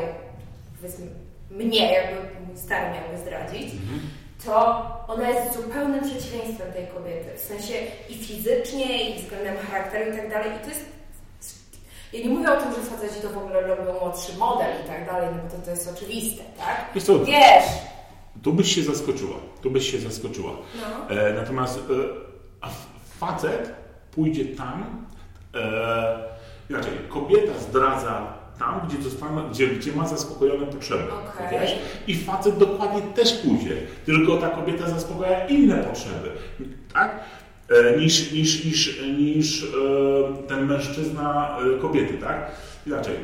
powiedzmy 0.78 1.06
mnie, 1.52 1.94
jakby 1.94 2.16
mój 2.48 2.58
stary 2.58 2.86
miałby 2.94 3.18
zdradzić, 3.18 3.74
mhm. 3.74 4.00
to 4.46 4.56
ona 5.08 5.30
jest 5.30 5.56
zupełnym 5.56 6.02
przeciwieństwem 6.02 6.74
tej 6.74 6.88
kobiety. 6.88 7.38
W 7.38 7.42
sensie 7.42 7.74
i 8.10 8.14
fizycznie, 8.14 9.10
i 9.10 9.22
względem 9.22 9.58
charakteru 9.58 10.14
i 10.14 10.18
tak 10.18 10.30
dalej. 10.30 10.52
I 10.58 10.64
to 10.64 10.70
jest 10.70 11.00
ja 12.14 12.20
nie 12.20 12.30
mówię 12.30 12.52
o 12.52 12.62
tym, 12.62 12.74
że 12.74 12.82
faceci 12.82 13.22
to 13.22 13.30
w 13.30 13.38
ogóle 13.38 13.62
robią 13.62 13.94
młodszy 13.94 14.38
model 14.38 14.72
i 14.86 14.88
tak 14.88 15.06
dalej, 15.06 15.30
no 15.36 15.44
bo 15.44 15.50
to, 15.50 15.66
to 15.66 15.72
jest 15.72 15.94
oczywiste, 15.96 16.44
tak? 16.58 16.86
Wiesz, 16.96 17.04
co, 17.04 17.26
Wiesz 17.26 17.66
tu 18.44 18.54
byś 18.54 18.76
się 18.76 18.84
zaskoczyła. 18.84 19.36
Tu 19.62 19.72
byś 19.72 19.92
się 19.92 20.00
zaskoczyła. 20.00 20.52
No. 20.82 21.16
E, 21.16 21.34
natomiast 21.34 21.78
e, 21.78 22.29
facet 23.20 23.74
pójdzie 24.12 24.46
tam, 24.46 25.06
e, 25.56 26.24
inaczej, 26.70 26.92
kobieta 27.10 27.60
zdradza 27.60 28.40
tam, 28.60 28.82
gdzie, 28.88 29.04
zostanie, 29.04 29.42
gdzie, 29.52 29.68
gdzie 29.68 29.92
ma 29.92 30.08
zaspokojone 30.08 30.66
potrzeby. 30.66 31.04
Okay. 31.14 31.68
I 32.08 32.16
facet 32.16 32.58
dokładnie 32.58 33.02
też 33.02 33.34
pójdzie, 33.34 33.76
tylko 34.06 34.38
ta 34.38 34.50
kobieta 34.50 34.90
zaspokaja 34.90 35.48
inne 35.48 35.84
potrzeby. 35.84 36.32
Tak? 36.94 37.20
E, 37.70 37.98
niż, 37.98 38.32
niż, 38.32 38.66
niż, 38.66 39.02
niż 39.18 39.64
e, 39.64 39.68
ten 40.48 40.66
mężczyzna 40.66 41.58
e, 41.60 41.80
kobiety, 41.80 42.14
tak? 42.14 42.52
Inaczej 42.88 43.16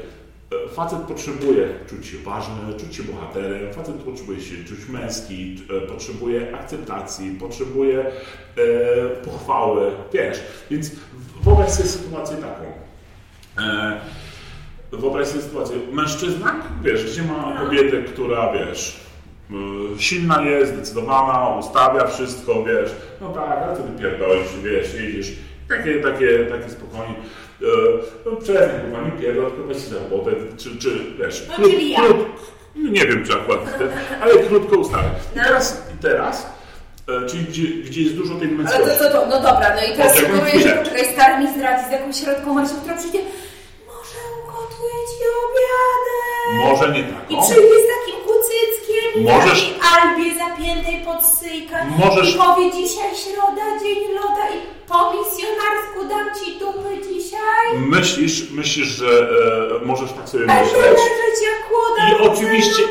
Facet 0.76 1.00
potrzebuje 1.00 1.70
czuć 1.90 2.08
się 2.08 2.18
ważny, 2.18 2.80
czuć 2.80 2.96
się 2.96 3.04
bohaterem, 3.04 3.74
facet 3.74 3.96
potrzebuje 3.96 4.42
się 4.42 4.64
czuć 4.64 4.90
męski, 4.90 5.58
e, 5.84 5.88
potrzebuje 5.88 6.56
akceptacji, 6.56 7.32
potrzebuje 7.40 8.00
e, 8.00 8.12
pochwały, 9.26 9.92
wiesz. 10.14 10.38
Więc 10.72 10.92
wyobraź 11.44 11.70
sobie 11.72 11.90
sytuację 11.90 12.38
taką. 12.38 12.64
E, 13.58 14.00
wyobraź 14.92 15.28
sobie 15.28 15.42
sytuację. 15.42 15.78
Mężczyzna, 15.92 16.56
wiesz, 16.84 17.06
gdzie 17.12 17.24
ma 17.24 17.58
kobietę, 17.60 18.04
która, 18.04 18.54
wiesz, 18.54 19.00
e, 19.52 20.00
silna 20.00 20.42
jest, 20.42 20.74
zdecydowana, 20.74 21.58
ustawia 21.58 22.08
wszystko, 22.08 22.64
wiesz, 22.64 22.92
no 23.22 23.30
tak, 23.34 23.50
a 23.50 23.76
ty 23.76 23.84
wypierdolisz, 23.84 24.60
wiesz, 24.64 24.94
jedziesz, 24.94 25.32
takie, 25.70 26.02
takie, 26.02 26.46
takie 26.46 26.70
spokojnie 26.70 27.16
E, 27.16 27.45
no, 28.26 28.36
przestań, 28.36 28.82
kurwa, 28.82 29.02
nie 29.06 29.12
pierdol, 29.12 29.52
tylko 29.52 29.68
weź 29.68 29.78
za 29.78 30.00
robotę, 30.00 30.32
czy, 30.58 30.78
czy 30.78 30.90
wiesz, 31.20 31.48
no, 31.50 31.56
krót, 31.56 31.72
ja. 31.82 32.00
krót, 32.00 32.18
nie 32.76 33.06
wiem, 33.06 33.26
czy 33.26 33.34
akurat, 33.34 33.60
ale 34.22 34.34
krótko 34.38 34.78
ustawę. 34.78 35.10
I 35.36 35.38
no. 35.38 35.44
teraz, 35.44 35.84
i 35.96 36.02
teraz 36.02 36.48
e, 37.08 37.30
czyli 37.30 37.44
gdzie, 37.44 37.68
gdzie 37.68 38.02
jest 38.02 38.16
dużo 38.16 38.36
tej. 38.36 38.50
Ale 38.68 38.98
to, 38.98 39.04
to, 39.04 39.10
to, 39.12 39.26
no 39.26 39.36
dobra, 39.36 39.76
no 39.76 39.94
i 39.94 39.98
teraz 39.98 40.16
sugeruję, 40.16 40.60
że 40.60 40.76
poczekaj, 40.76 41.14
stary 41.14 41.44
mi 41.44 41.54
zdradzi 41.54 41.88
z 41.90 41.92
jakąś 41.92 42.20
środką 42.22 42.54
Marysią, 42.54 42.76
która 42.82 42.98
przyjdzie, 42.98 43.20
może 43.88 44.20
ugotuję 44.42 44.98
Ci 45.10 45.26
obiadek. 45.46 46.66
Może 46.66 46.94
nie 46.94 47.04
tak. 47.04 47.32
I 47.32 47.36
przyjdzie 47.42 47.78
z 47.86 47.88
takim 47.96 48.18
kucyckiem 48.28 49.24
Możesz... 49.24 49.70
i 49.70 49.74
albie 49.96 50.28
zapiętej 50.36 51.06
pod 51.06 51.24
syjka 51.26 51.86
Możesz... 51.86 52.36
i 52.36 52.38
powie 52.38 52.72
dzisiaj 52.72 53.10
środa, 53.24 53.80
dzień 53.84 54.14
loda 54.14 54.46
i 54.56 54.75
po 54.88 55.12
misjonarsku 55.14 56.00
dam 56.10 56.28
Ci 56.36 56.60
dupy 56.60 57.14
dzisiaj? 57.14 57.80
Myślisz, 57.88 58.52
myślisz, 58.52 58.88
że 58.88 59.30
e, 59.82 59.86
możesz 59.86 60.12
tak 60.14 60.30
sobie 60.30 60.46
myśleć? 60.46 61.00
I 62.12 62.28
oczywiście, 62.28 62.84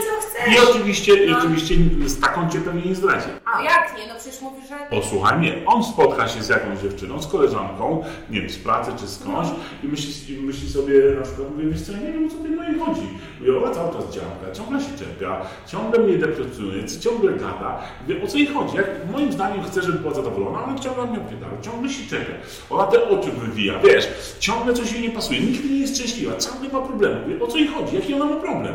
i 0.52 0.58
oczywiście, 0.58 1.12
no. 1.16 1.22
i 1.22 1.32
oczywiście 1.32 1.74
z 2.06 2.20
taką 2.20 2.50
cię 2.50 2.60
pewnie 2.60 2.82
nie 2.82 2.94
zdradzi. 2.94 3.28
A 3.44 3.62
jak 3.62 3.94
nie? 3.98 4.06
No 4.08 4.14
przecież 4.20 4.40
mówisz, 4.40 4.68
że... 4.68 4.74
Posłuchaj 4.90 5.38
mnie, 5.38 5.54
on 5.66 5.84
spotka 5.84 6.28
się 6.28 6.42
z 6.42 6.48
jakąś 6.48 6.78
dziewczyną, 6.78 7.22
z 7.22 7.26
koleżanką, 7.26 8.04
nie 8.30 8.40
wiem, 8.40 8.50
z 8.50 8.58
pracy 8.58 8.90
czy 9.00 9.08
skądś 9.08 9.48
no. 9.48 9.56
i 9.82 9.88
myśli, 9.88 10.36
myśli 10.42 10.70
sobie 10.70 10.94
na 11.18 11.22
przykład, 11.22 11.50
mówię, 11.50 11.64
wiesz 11.70 11.82
co, 11.82 11.92
ja 11.92 11.98
nie 11.98 12.12
wiem 12.12 12.26
o 12.26 12.30
co 12.30 12.36
tej 12.36 12.50
mojej 12.50 12.78
chodzi. 12.78 13.08
Mówię, 13.40 13.58
ona 13.58 13.74
cały 13.74 13.92
czas 13.92 14.14
działka, 14.14 14.52
ciągle 14.52 14.80
się 14.80 14.98
czepia, 14.98 15.40
ciągle 15.66 15.98
mnie 15.98 16.18
deprecjonuje, 16.18 16.84
ciągle 16.88 17.32
gada. 17.32 17.82
Mówię, 18.02 18.22
o 18.24 18.26
co 18.26 18.38
jej 18.38 18.46
chodzi? 18.46 18.76
Jak 18.76 18.86
moim 19.12 19.32
zdaniem 19.32 19.64
chce, 19.64 19.82
żeby 19.82 19.98
była 19.98 20.14
zadowolona, 20.14 20.58
ale 20.64 20.80
ciągle 20.80 21.06
mnie 21.06 21.18
opiedala, 21.18 21.52
ciągle 21.62 21.83
się 21.92 22.10
czepia. 22.10 22.34
Ona 22.70 22.86
te 22.86 23.08
oczy 23.08 23.30
wywija, 23.30 23.78
wiesz, 23.78 24.08
ciągle 24.38 24.74
coś 24.74 24.92
jej 24.92 25.02
nie 25.02 25.10
pasuje, 25.10 25.40
nigdy 25.40 25.68
nie 25.68 25.80
jest 25.80 25.96
szczęśliwa, 25.96 26.36
ciągle 26.36 26.68
ma 26.68 26.86
problemy. 26.86 27.20
Mówię, 27.20 27.44
o 27.44 27.46
co 27.46 27.58
jej 27.58 27.68
chodzi? 27.68 27.96
Jaki 27.96 28.14
ona 28.14 28.24
ma 28.24 28.36
problem? 28.36 28.74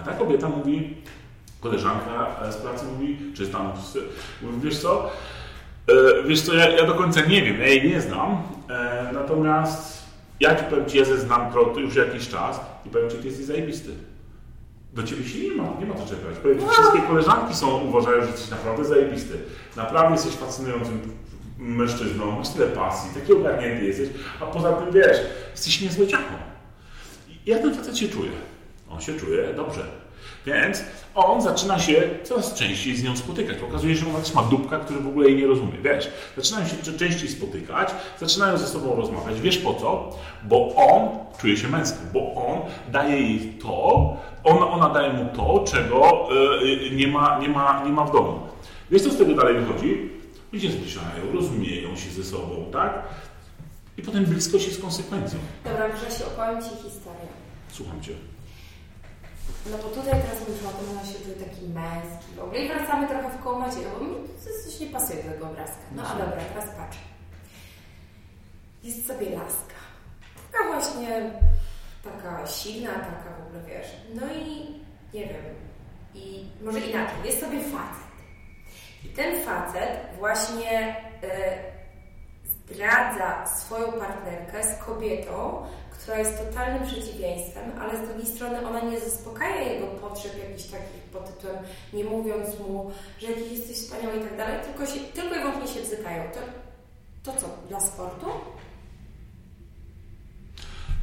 A 0.00 0.02
ta 0.02 0.12
kobieta 0.12 0.48
mówi, 0.48 0.94
koleżanka 1.60 2.36
z 2.50 2.56
pracy 2.56 2.84
mówi, 2.92 3.18
czy 3.36 3.48
tam, 3.48 3.72
mówi, 4.42 4.60
wiesz 4.60 4.78
co, 4.78 5.10
e, 5.88 6.22
wiesz 6.26 6.40
co, 6.40 6.54
ja, 6.54 6.68
ja, 6.68 6.86
do 6.86 6.94
końca 6.94 7.20
nie 7.20 7.42
wiem, 7.42 7.60
ja 7.60 7.66
jej 7.66 7.90
nie 7.90 8.00
znam, 8.00 8.42
e, 8.70 9.10
natomiast 9.12 9.98
ja 10.40 10.56
ci 10.56 10.64
powiem 10.64 10.86
ci, 10.86 10.98
ja 10.98 11.04
znam 11.04 11.52
to 11.52 11.80
już 11.80 11.96
jakiś 11.96 12.28
czas 12.28 12.60
i 12.86 12.88
powiem 12.88 13.10
ci, 13.10 13.16
ty 13.16 13.26
jesteś 13.26 13.46
zajebisty. 13.46 13.90
Do 14.92 15.02
ciebie 15.02 15.24
się 15.24 15.38
nie 15.38 15.56
ma, 15.56 15.64
nie 15.80 15.86
ma 15.86 15.94
co 15.94 16.06
czekać. 16.06 16.70
Wszystkie 16.72 17.02
koleżanki 17.02 17.54
są, 17.54 17.80
uważają, 17.80 18.20
że 18.20 18.26
jesteś 18.26 18.50
naprawdę 18.50 18.84
zajebisty. 18.84 19.38
Naprawdę 19.76 20.12
jesteś 20.12 20.34
fascynującym 20.34 21.00
mężczyzną, 21.58 22.30
masz 22.38 22.48
tyle 22.48 22.66
pasji, 22.66 23.20
taki 23.20 23.32
ogarnięty 23.32 23.84
jesteś, 23.84 24.08
a 24.40 24.46
poza 24.46 24.72
tym, 24.72 24.92
wiesz, 24.92 25.18
jesteś 25.52 25.80
niezłe 25.80 26.06
ciacho. 26.06 26.34
Jak 27.46 27.62
ten 27.62 27.74
facet 27.74 27.98
się 27.98 28.08
czuje? 28.08 28.30
On 28.90 29.00
się 29.00 29.14
czuje 29.14 29.54
dobrze. 29.54 29.82
Więc 30.46 30.84
on 31.14 31.42
zaczyna 31.42 31.78
się 31.78 32.08
coraz 32.24 32.54
częściej 32.54 32.96
z 32.96 33.04
nią 33.04 33.16
spotykać. 33.16 33.56
Okazuje 33.68 33.94
się, 33.94 34.04
że 34.04 34.10
ona 34.10 34.18
też 34.18 34.34
ma 34.34 34.42
dupka, 34.42 34.78
który 34.78 35.00
w 35.00 35.06
ogóle 35.08 35.28
jej 35.28 35.36
nie 35.36 35.46
rozumie. 35.46 35.78
Wiesz, 35.82 36.10
zaczynają 36.36 36.66
się 36.66 36.92
częściej 36.98 37.28
spotykać, 37.28 37.88
zaczynają 38.20 38.58
ze 38.58 38.66
sobą 38.66 38.96
rozmawiać. 38.96 39.40
Wiesz 39.40 39.58
po 39.58 39.74
co? 39.74 40.10
Bo 40.44 40.74
on 40.74 41.08
czuje 41.40 41.56
się 41.56 41.68
męski, 41.68 41.98
bo 42.12 42.34
on 42.34 42.58
daje 42.92 43.20
jej 43.20 43.40
to, 43.62 44.16
ona, 44.44 44.68
ona 44.68 44.88
daje 44.88 45.12
mu 45.12 45.28
to, 45.36 45.64
czego 45.72 46.28
yy, 46.62 46.90
nie, 46.90 47.08
ma, 47.08 47.38
nie, 47.38 47.48
ma, 47.48 47.82
nie 47.86 47.92
ma 47.92 48.04
w 48.04 48.12
domu. 48.12 48.40
Wiesz, 48.90 49.02
co 49.02 49.10
z 49.10 49.18
tego 49.18 49.34
dalej 49.34 49.58
wychodzi? 49.58 50.17
Ludzie 50.52 50.72
zbliżają, 50.72 51.32
rozumieją 51.32 51.96
się 51.96 52.10
ze 52.10 52.24
sobą, 52.24 52.70
tak? 52.72 53.04
I 53.98 54.02
potem 54.02 54.24
bliskość 54.24 54.66
jest 54.66 54.80
konsekwencją. 54.80 55.38
Dobra, 55.64 55.88
Grzesiu, 55.88 56.24
opowiem 56.26 56.62
Ci 56.62 56.68
historię. 56.68 57.28
Słucham 57.72 58.02
Cię. 58.02 58.12
No 59.70 59.76
bo 59.78 59.88
tutaj 59.88 60.22
teraz 60.22 60.40
mówimy 60.48 60.68
o 60.68 60.72
tym, 60.72 60.90
ona 60.90 61.04
się 61.06 61.18
czuje 61.24 61.34
taki 61.34 61.62
męski 61.68 62.34
w 62.36 62.40
ogóle 62.40 62.58
i 62.60 62.68
wracamy 62.68 63.08
trochę 63.08 63.30
w 63.30 63.42
koło 63.42 63.58
Macieja, 63.58 63.88
bo 63.98 64.04
mi 64.04 64.14
coś 64.64 64.80
nie 64.80 64.86
pasuje 64.86 65.22
do 65.22 65.30
tego 65.32 65.46
obrazka. 65.50 65.82
No 65.96 66.02
a 66.06 66.12
dobra, 66.12 66.42
teraz 66.54 66.70
patrz. 66.76 66.98
Jest 68.84 69.06
sobie 69.06 69.30
laska. 69.30 69.78
Taka 70.52 70.64
właśnie, 70.72 71.30
taka 72.04 72.46
silna, 72.46 72.90
taka 72.90 73.30
w 73.38 73.46
ogóle, 73.46 73.62
wiesz. 73.68 73.86
No 74.14 74.26
i 74.34 74.48
nie 75.14 75.26
wiem, 75.26 75.44
i 76.14 76.44
może 76.64 76.80
inaczej, 76.80 77.16
jest 77.24 77.40
sobie 77.40 77.60
facet. 77.62 78.07
I 79.04 79.08
ten 79.08 79.44
facet 79.44 79.98
właśnie 80.18 80.96
y, 81.24 81.28
zdradza 82.48 83.46
swoją 83.46 83.92
partnerkę 83.92 84.64
z 84.64 84.84
kobietą, 84.84 85.66
która 85.90 86.18
jest 86.18 86.38
totalnym 86.38 86.86
przeciwieństwem, 86.86 87.72
ale 87.80 87.96
z 87.96 88.08
drugiej 88.08 88.26
strony 88.26 88.68
ona 88.68 88.80
nie 88.80 89.00
zaspokaja 89.00 89.62
jego 89.62 89.86
potrzeb 89.86 90.32
jakichś 90.38 90.68
takich 90.68 91.02
pod 91.12 91.36
tytułem, 91.36 91.56
nie 91.92 92.04
mówiąc 92.04 92.58
mu, 92.58 92.90
że 93.18 93.26
jakiś 93.26 93.50
jesteś 93.52 93.76
wspaniały 93.76 94.16
i 94.16 94.20
tak 94.20 94.36
dalej, 94.36 94.56
tylko, 94.64 94.86
się, 94.86 95.00
tylko 95.00 95.34
i 95.34 95.38
wyłącznie 95.38 95.68
się 95.68 95.80
bzykają. 95.80 96.22
To, 96.32 96.40
to 97.22 97.40
co, 97.40 97.48
dla 97.68 97.80
sportu? 97.80 98.26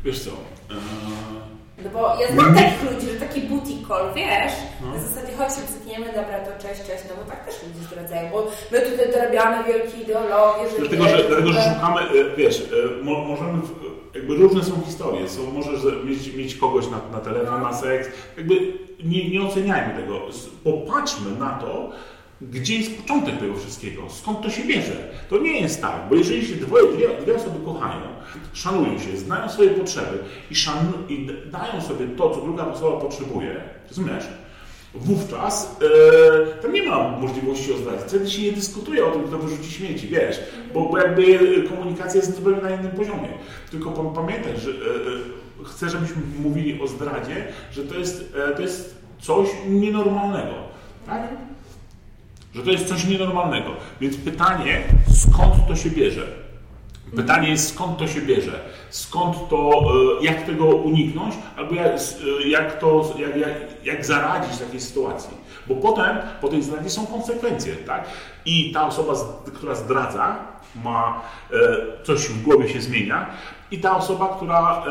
Wiesz 0.04 0.24
co? 0.24 0.30
Yy 0.30 1.65
no 1.84 1.90
bo 1.94 2.22
ja 2.22 2.32
znam 2.32 2.56
takich 2.56 2.84
ludzi, 2.92 3.08
że 3.14 3.20
taki 3.20 3.42
booty 3.42 3.74
call, 3.88 4.14
wiesz, 4.16 4.54
no. 4.82 4.88
na 4.88 5.00
zasadzie 5.00 5.34
chodź 5.38 5.56
się 5.56 5.62
psykniemy, 5.62 6.06
dobra, 6.06 6.40
to 6.46 6.52
cześć, 6.62 6.82
cześć, 6.88 7.04
no 7.10 7.16
bo 7.24 7.32
tak 7.32 7.46
też 7.46 7.56
ludzie 7.64 7.88
zdradzają, 7.88 8.32
bo 8.32 8.48
my 8.72 8.82
tutaj 8.82 9.12
dorabiamy 9.14 9.64
wielkie 9.64 9.98
ideologie, 9.98 10.70
że... 10.70 10.78
Dlatego, 10.78 11.04
że, 11.08 11.24
dlatego, 11.28 11.52
że 11.54 11.62
szukamy, 11.74 12.02
e, 12.02 12.36
wiesz, 12.38 12.62
e, 12.62 13.04
możemy, 13.04 13.62
jakby 14.16 14.36
różne 14.36 14.64
są 14.64 14.82
historie, 14.86 15.30
są, 15.30 15.52
możesz 15.52 15.80
mieć, 16.06 16.34
mieć 16.34 16.56
kogoś 16.56 16.86
na, 16.86 17.00
na 17.12 17.20
telefon, 17.20 17.62
no. 17.62 17.70
na 17.70 17.74
seks, 17.74 18.10
jakby 18.38 18.56
nie, 19.04 19.30
nie 19.30 19.42
oceniajmy 19.42 20.02
tego, 20.02 20.22
popatrzmy 20.64 21.32
na 21.40 21.50
to, 21.50 21.92
gdzie 22.42 22.76
jest 22.76 22.98
początek 22.98 23.38
tego 23.38 23.56
wszystkiego? 23.56 24.10
Skąd 24.10 24.42
to 24.42 24.50
się 24.50 24.64
bierze? 24.64 25.10
To 25.30 25.38
nie 25.38 25.62
jest 25.62 25.82
tak, 25.82 26.02
bo 26.10 26.16
jeżeli 26.16 26.48
się 26.48 26.56
dwoje, 26.56 26.94
dwie, 26.94 27.08
dwie 27.22 27.36
osoby 27.36 27.66
kochają, 27.66 28.02
szanują 28.54 29.00
się, 29.00 29.18
znają 29.18 29.50
swoje 29.50 29.70
potrzeby 29.70 30.20
i, 30.52 30.56
szanu, 30.56 30.92
i 31.10 31.30
dają 31.52 31.82
sobie 31.82 32.08
to, 32.08 32.30
co 32.30 32.42
druga 32.42 32.66
osoba 32.66 33.00
potrzebuje, 33.00 33.62
rozumiesz? 33.88 34.26
Wówczas 34.96 35.78
e, 35.82 36.62
tam 36.62 36.74
nie 36.74 36.84
ma 36.84 37.10
możliwości 37.10 37.74
o 37.74 37.78
zdradzie. 37.78 38.00
Wtedy 38.08 38.32
się 38.32 38.42
nie 38.42 38.52
dyskutuje 38.52 39.06
o 39.06 39.12
tym, 39.12 39.24
kto 39.24 39.38
wyrzuci 39.38 39.72
śmieci, 39.72 40.08
wiesz, 40.08 40.40
bo, 40.74 40.90
bo 40.90 40.98
jakby 40.98 41.64
komunikacja 41.70 42.16
jest 42.22 42.36
zupełnie 42.36 42.62
na 42.62 42.70
innym 42.70 42.92
poziomie. 42.92 43.30
Tylko 43.72 43.92
pamiętaj, 43.92 44.60
że 44.60 44.70
e, 44.70 44.74
e, 44.74 45.66
chcę, 45.66 45.90
żebyśmy 45.90 46.22
mówili 46.40 46.82
o 46.82 46.88
zdradzie, 46.88 47.48
że 47.72 47.84
to 47.84 47.96
jest, 47.96 48.34
to 48.56 48.62
jest 48.62 48.96
coś 49.20 49.50
nienormalnego. 49.70 50.54
Tak? 51.06 51.55
Że 52.56 52.64
to 52.64 52.72
jest 52.72 52.88
coś 52.88 53.06
nienormalnego. 53.06 53.72
Więc 54.02 54.18
pytanie, 54.18 54.84
skąd 55.14 55.68
to 55.68 55.76
się 55.76 55.90
bierze? 55.90 56.28
Pytanie 57.16 57.50
jest, 57.50 57.74
skąd 57.74 57.98
to 57.98 58.08
się 58.08 58.22
bierze? 58.22 58.60
Skąd 58.90 59.50
to, 59.50 59.82
e, 60.22 60.24
jak 60.24 60.46
tego 60.46 60.66
uniknąć, 60.66 61.36
albo 61.58 61.76
jak, 61.76 61.96
e, 61.96 62.48
jak, 62.48 62.80
to, 62.80 63.14
jak, 63.20 63.38
jak, 63.38 63.54
jak 63.84 64.06
zaradzić 64.06 64.58
takiej 64.58 64.82
sytuacji? 64.82 65.38
Bo 65.68 65.76
potem, 65.76 66.18
po 66.42 66.48
tej 66.48 66.64
zdradzie 66.64 66.90
są 66.90 67.08
konsekwencje, 67.08 67.76
tak? 67.76 68.06
I 68.46 68.72
ta 68.72 68.88
osoba, 68.88 69.14
która 69.54 69.76
zdradza, 69.76 70.38
ma 70.84 71.22
e, 71.52 71.56
coś 72.04 72.20
w 72.28 72.44
głowie 72.44 72.70
się 72.70 72.82
zmienia 72.82 73.30
i 73.72 73.80
ta 73.80 73.98
osoba, 73.98 74.36
która, 74.36 74.84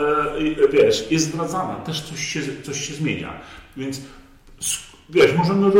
wiesz, 0.72 1.10
jest 1.10 1.24
zdradzana, 1.26 1.74
też 1.74 2.02
coś 2.02 2.20
się, 2.20 2.40
coś 2.62 2.88
się 2.88 2.94
zmienia. 2.94 3.32
Więc 3.76 4.00
wiesz, 5.10 5.34
możemy 5.36 5.70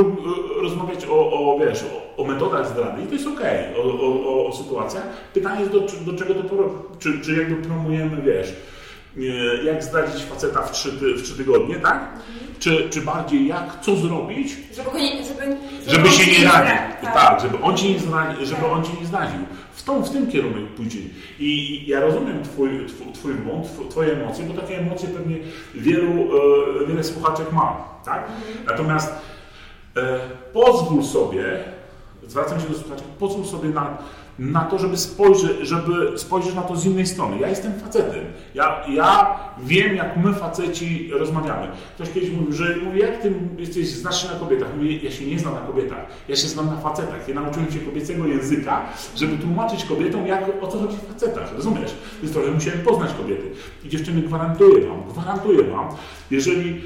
rozmawiać 0.62 1.07
o, 1.07 1.33
o 1.33 1.59
wiesz, 1.59 1.83
o, 1.83 2.22
o, 2.22 2.27
metodach 2.27 2.68
zdrady 2.68 3.03
i 3.03 3.07
to 3.07 3.12
jest 3.12 3.27
okej, 3.27 3.70
okay, 3.70 3.83
o, 3.83 4.46
o, 4.46 4.53
sytuacjach. 4.53 5.03
Pytanie 5.35 5.61
jest, 5.61 5.72
do, 5.72 5.81
do 6.12 6.18
czego 6.18 6.35
to, 6.35 6.85
czy, 6.98 7.20
czy 7.20 7.37
jakby 7.37 7.57
promujemy, 7.57 8.22
wiesz, 8.22 8.55
jak 9.64 9.85
zdradzić 9.85 10.22
faceta 10.25 10.62
w 10.62 10.72
trzy, 10.72 10.90
w 10.92 11.22
trzy 11.22 11.37
tygodnie, 11.37 11.75
tak? 11.75 12.03
Mhm. 12.03 12.55
Czy, 12.59 12.88
czy 12.90 13.01
bardziej 13.01 13.46
jak, 13.46 13.81
co 13.81 13.96
zrobić, 13.96 14.57
żeby, 14.77 15.01
nie, 15.01 15.25
żeby, 15.25 15.57
żeby, 15.87 16.09
żeby 16.09 16.09
się 16.09 16.40
nie 16.40 16.48
radził. 16.48 16.77
Tak. 17.03 17.14
tak, 17.14 17.40
żeby 17.40 17.62
on 17.62 17.77
cię 17.77 17.90
nie 17.90 17.98
zdradził, 17.98 18.46
żeby 18.46 18.62
tak. 18.62 18.72
on 18.72 18.85
cię 18.85 18.90
nie 19.01 19.07
zdradził. 19.07 19.40
W, 19.85 19.87
tą, 19.87 20.03
w 20.03 20.11
tym 20.11 20.27
kierunek 20.27 20.66
pójdzie. 20.66 20.99
I 21.38 21.83
ja 21.87 22.01
rozumiem 22.01 22.42
twój, 22.42 22.87
twój, 22.87 23.12
twój 23.12 23.35
błąd, 23.35 23.66
twoje 23.90 24.12
emocje, 24.12 24.44
bo 24.44 24.61
takie 24.61 24.79
emocje 24.79 25.09
pewnie 25.09 25.37
wielu, 25.75 26.11
e, 26.12 26.87
wiele 26.87 27.05
słuchaczek 27.05 27.53
ma. 27.53 27.88
Tak? 28.05 28.23
Mhm. 28.23 28.66
Natomiast 28.66 29.12
e, 29.97 30.20
pozwól 30.53 31.03
sobie, 31.03 31.64
zwracam 32.28 32.60
się 32.60 32.68
do 32.68 32.78
słuchaczy, 32.78 33.02
pozwól 33.18 33.44
sobie 33.44 33.68
na 33.68 33.98
na 34.38 34.64
to, 34.64 34.78
żeby 34.78 34.96
spojrzeć, 34.96 35.50
żeby 35.60 36.18
spojrzeć 36.18 36.54
na 36.54 36.62
to 36.62 36.76
z 36.76 36.87
innej 36.87 37.06
strony. 37.06 37.38
Ja 37.38 37.48
jestem 37.48 37.72
facetem. 37.80 38.24
Ja, 38.54 38.84
ja 38.88 39.37
wiem, 39.64 39.96
jak 39.96 40.16
my 40.16 40.32
faceci 40.32 41.10
rozmawiamy. 41.12 41.68
Ktoś 41.94 42.10
kiedyś 42.10 42.30
mówił, 42.30 42.52
że 42.52 42.76
mówi, 42.84 43.00
jak 43.00 43.22
ty 43.22 43.32
jesteś, 43.58 43.88
znasz 43.88 44.22
się 44.22 44.28
na 44.28 44.40
kobietach? 44.40 44.68
Mówi, 44.76 45.00
ja 45.04 45.10
się 45.10 45.26
nie 45.26 45.38
znam 45.38 45.54
na 45.54 45.60
kobietach. 45.60 46.06
Ja 46.28 46.37
się 46.37 46.48
znam 46.48 46.66
na 46.66 46.76
facetach. 46.76 47.28
Ja 47.28 47.34
nauczyłem 47.34 47.72
się 47.72 47.78
kobiecego 47.78 48.26
języka, 48.26 48.87
żeby 49.16 49.38
tłumaczyć 49.38 49.84
kobietom, 49.84 50.26
jak, 50.26 50.44
o 50.60 50.66
co 50.66 50.78
chodzi 50.78 50.96
w 50.96 51.12
facetach. 51.12 51.52
Rozumiesz? 51.56 51.94
Więc 52.22 52.34
trochę 52.34 52.50
musiałem 52.50 52.80
poznać 52.80 53.10
kobiety. 53.12 53.50
I 53.84 53.88
dziewczyny, 53.88 54.22
gwarantuję 54.22 54.88
wam, 54.88 55.02
gwarantuję 55.08 55.64
wam, 55.64 55.88
jeżeli 56.30 56.80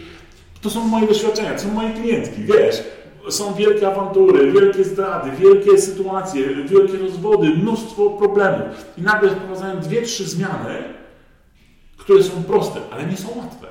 to 0.61 0.71
są 0.71 0.85
moje 0.85 1.07
doświadczenia, 1.07 1.55
to 1.55 1.61
są 1.61 1.73
moje 1.73 1.93
klientki, 1.93 2.43
wiesz, 2.43 2.83
są 3.31 3.55
wielkie 3.55 3.89
awantury, 3.89 4.53
wielkie 4.53 4.85
zdrady, 4.85 5.31
wielkie 5.31 5.79
sytuacje, 5.81 6.55
wielkie 6.65 6.99
rozwody, 6.99 7.49
mnóstwo 7.49 8.11
problemów. 8.11 8.85
I 8.99 9.03
nagle 9.03 9.31
wprowadzają 9.31 9.81
dwie, 9.81 10.03
trzy 10.03 10.25
zmiany, 10.25 10.83
które 11.97 12.23
są 12.23 12.43
proste, 12.43 12.81
ale 12.91 13.07
nie 13.07 13.17
są 13.17 13.29
łatwe. 13.39 13.67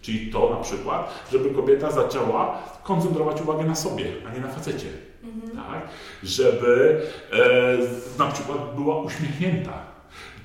Czyli 0.00 0.32
to 0.32 0.50
na 0.50 0.56
przykład, 0.56 1.24
żeby 1.32 1.50
kobieta 1.50 1.90
zaczęła 1.90 2.62
koncentrować 2.82 3.40
uwagę 3.40 3.64
na 3.64 3.74
sobie, 3.74 4.04
a 4.28 4.34
nie 4.34 4.40
na 4.40 4.48
facecie. 4.48 4.88
Mhm. 5.24 5.56
Tak? 5.56 5.88
Żeby 6.22 7.02
e, 7.32 8.18
na 8.18 8.26
przykład 8.30 8.74
była 8.74 9.02
uśmiechnięta. 9.02 9.72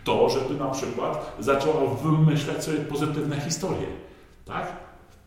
To, 0.03 0.29
żeby 0.29 0.53
na 0.53 0.67
przykład 0.67 1.35
zaczęła 1.39 1.95
wymyślać 2.03 2.63
sobie 2.63 2.77
pozytywne 2.77 3.41
historie. 3.41 3.87
Tak? 4.45 4.82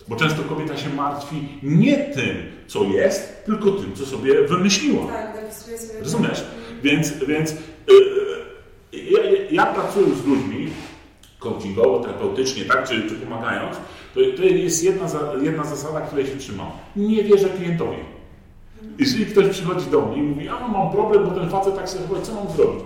Bo 0.09 0.17
często 0.17 0.43
kobieta 0.43 0.77
się 0.77 0.89
martwi 0.89 1.49
nie 1.63 1.97
tym, 1.97 2.37
co 2.67 2.85
jest, 2.85 3.45
tylko 3.45 3.71
tym, 3.71 3.95
co 3.95 4.07
sobie 4.07 4.43
wymyśliła. 4.43 5.07
Tak, 5.07 5.55
sobie. 5.55 6.01
Rozumiesz? 6.01 6.45
Więc, 6.83 7.13
więc 7.13 7.51
yy, 7.53 9.01
ja, 9.11 9.21
ja 9.51 9.67
pracuję 9.67 10.07
z 10.07 10.27
ludźmi 10.27 10.69
coachingowo, 11.39 12.01
terapeutycznie, 12.01 12.65
tak, 12.65 12.89
czy, 12.89 13.09
czy 13.09 13.15
pomagając, 13.15 13.77
to, 14.15 14.21
to 14.37 14.43
jest 14.43 14.85
jedna, 14.85 15.07
jedna 15.43 15.65
zasada, 15.65 16.01
której 16.01 16.27
się 16.27 16.37
trzymam. 16.37 16.71
Nie 16.97 17.25
wierzę 17.25 17.49
klientowi. 17.49 17.97
Jeżeli 18.99 19.27
ktoś 19.27 19.49
przychodzi 19.49 19.91
do 19.91 20.01
mnie 20.01 20.17
i 20.17 20.23
mówi, 20.23 20.49
a 20.49 20.69
mam 20.69 20.93
problem, 20.93 21.25
bo 21.25 21.31
ten 21.31 21.51
facet 21.51 21.77
tak 21.77 21.89
sobie 21.89 22.23
co 22.23 22.35
mam 22.35 22.57
zrobić? 22.57 22.85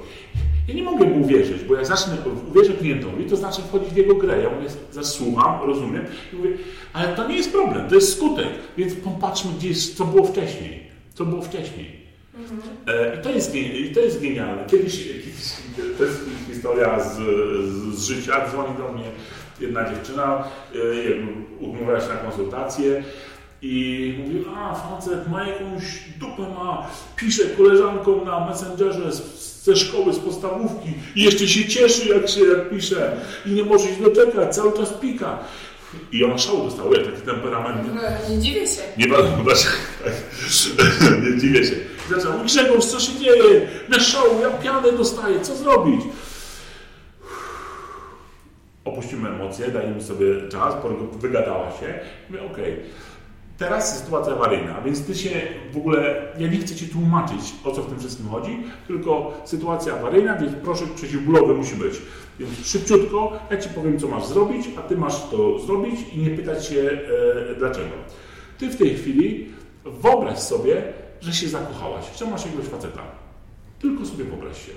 Ja 0.68 0.74
nie 0.74 0.82
mogę 0.82 1.04
mu 1.06 1.24
uwierzyć, 1.24 1.64
bo 1.64 1.74
jak 1.74 1.86
zacznę, 1.86 2.16
uwierzę 2.50 2.72
klientowi, 2.72 3.24
to 3.24 3.36
znaczy 3.36 3.62
wchodzić 3.62 3.90
w 3.90 3.96
jego 3.96 4.14
grę. 4.14 4.42
Ja 4.42 4.50
mówię, 4.50 4.68
zasłucham, 4.92 5.66
rozumiem 5.66 6.04
i 6.32 6.36
mówię, 6.36 6.50
ale 6.92 7.08
to 7.08 7.28
nie 7.28 7.36
jest 7.36 7.52
problem, 7.52 7.88
to 7.88 7.94
jest 7.94 8.16
skutek, 8.16 8.48
więc 8.76 8.94
popatrzmy, 8.94 9.50
gdzie 9.58 9.68
jest, 9.68 9.96
co 9.96 10.04
było 10.04 10.24
wcześniej. 10.24 10.90
Co 11.14 11.24
było 11.24 11.42
wcześniej. 11.42 12.00
Mhm. 12.38 12.60
E, 12.86 13.20
I, 13.20 13.22
to 13.22 13.30
jest, 13.30 13.52
to 13.94 14.00
jest 14.00 14.22
genialne. 14.22 14.66
Kiedyś, 14.66 15.04
kiedyś 15.04 15.52
to 15.98 16.04
jest 16.04 16.20
historia 16.48 17.00
z, 17.00 17.16
z, 17.16 17.94
z 17.94 18.04
życia, 18.04 18.48
dzwoni 18.48 18.78
do 18.78 18.92
mnie 18.92 19.04
jedna 19.60 19.90
dziewczyna, 19.90 20.44
e, 20.74 20.78
umówiła 21.60 22.00
się 22.00 22.08
na 22.08 22.14
konsultację 22.14 23.02
i 23.62 24.14
mówi, 24.18 24.44
a 24.56 24.74
facet 24.74 25.28
ma 25.28 25.48
jakąś 25.48 25.82
dupę, 26.18 26.42
ma, 26.42 26.90
pisze 27.16 27.44
koleżankom 27.44 28.24
na 28.24 28.46
Messengerze 28.46 29.12
ze 29.62 29.76
szkoły, 29.76 30.12
z 30.12 30.18
podstawówki 30.18 30.88
i 31.16 31.22
jeszcze 31.22 31.48
się 31.48 31.68
cieszy, 31.68 32.08
jak 32.08 32.28
się 32.28 32.40
jak 32.40 32.70
pisze 32.70 33.16
i 33.46 33.50
nie 33.50 33.64
może 33.64 33.88
się 33.88 34.02
doczekać, 34.02 34.54
cały 34.54 34.72
czas 34.72 34.92
pika. 34.92 35.38
I 36.12 36.24
ona 36.24 36.38
szału 36.38 36.64
dostała, 36.64 36.96
jak 36.96 37.06
taki 37.06 37.22
temperament. 37.22 37.94
No, 37.94 38.02
nie 38.30 38.42
dziwię 38.42 38.66
się. 38.66 38.82
Nie 38.98 39.08
bardzo, 39.08 39.30
tak, 40.76 41.22
nie 41.24 41.40
dziwię 41.40 41.64
się. 41.64 41.74
Zaczął, 42.10 42.32
Grzegorz, 42.44 42.84
co 42.84 43.00
się 43.00 43.18
dzieje? 43.18 43.68
Na 43.88 44.00
szału, 44.00 44.40
ja 44.42 44.50
pianę 44.50 44.92
dostaję, 44.92 45.40
co 45.40 45.56
zrobić? 45.56 46.00
Opuścimy 48.84 49.28
emocje, 49.28 49.68
dajmy 49.68 50.02
sobie 50.02 50.48
czas, 50.48 50.74
wygadała 51.18 51.70
się. 51.70 52.00
Mówię, 52.28 52.42
okej. 52.42 52.72
Okay. 52.72 52.84
Teraz 53.60 53.98
sytuacja 53.98 54.32
awaryjna, 54.32 54.80
więc 54.80 55.06
ty 55.06 55.14
się 55.14 55.30
w 55.72 55.76
ogóle, 55.76 56.28
ja 56.38 56.48
nie 56.48 56.58
chcę 56.58 56.74
ci 56.74 56.88
tłumaczyć, 56.88 57.54
o 57.64 57.72
co 57.72 57.82
w 57.82 57.88
tym 57.88 57.98
wszystkim 57.98 58.28
chodzi, 58.28 58.62
tylko 58.86 59.40
sytuacja 59.44 59.94
awaryjna, 59.94 60.36
więc 60.36 60.52
proszę 60.62 60.84
przeciwbólowy 60.94 61.54
musi 61.54 61.74
być. 61.74 61.94
Więc 62.38 62.66
szybciutko, 62.66 63.32
ja 63.50 63.56
ci 63.56 63.68
powiem, 63.68 63.98
co 63.98 64.08
masz 64.08 64.26
zrobić, 64.26 64.66
a 64.78 64.82
ty 64.82 64.96
masz 64.96 65.30
to 65.30 65.58
zrobić 65.58 66.00
i 66.12 66.18
nie 66.18 66.30
pytać 66.30 66.66
się 66.66 66.80
e, 66.80 67.54
dlaczego. 67.54 67.90
Ty 68.58 68.68
w 68.68 68.76
tej 68.76 68.94
chwili 68.94 69.52
wyobraź 69.84 70.38
sobie, 70.38 70.82
że 71.20 71.32
się 71.32 71.48
zakochałaś, 71.48 72.04
że 72.18 72.26
masz 72.26 72.44
jakiegoś 72.44 72.66
faceta. 72.66 73.02
Tylko 73.78 74.06
sobie 74.06 74.24
wyobraź 74.24 74.66
się. 74.66 74.72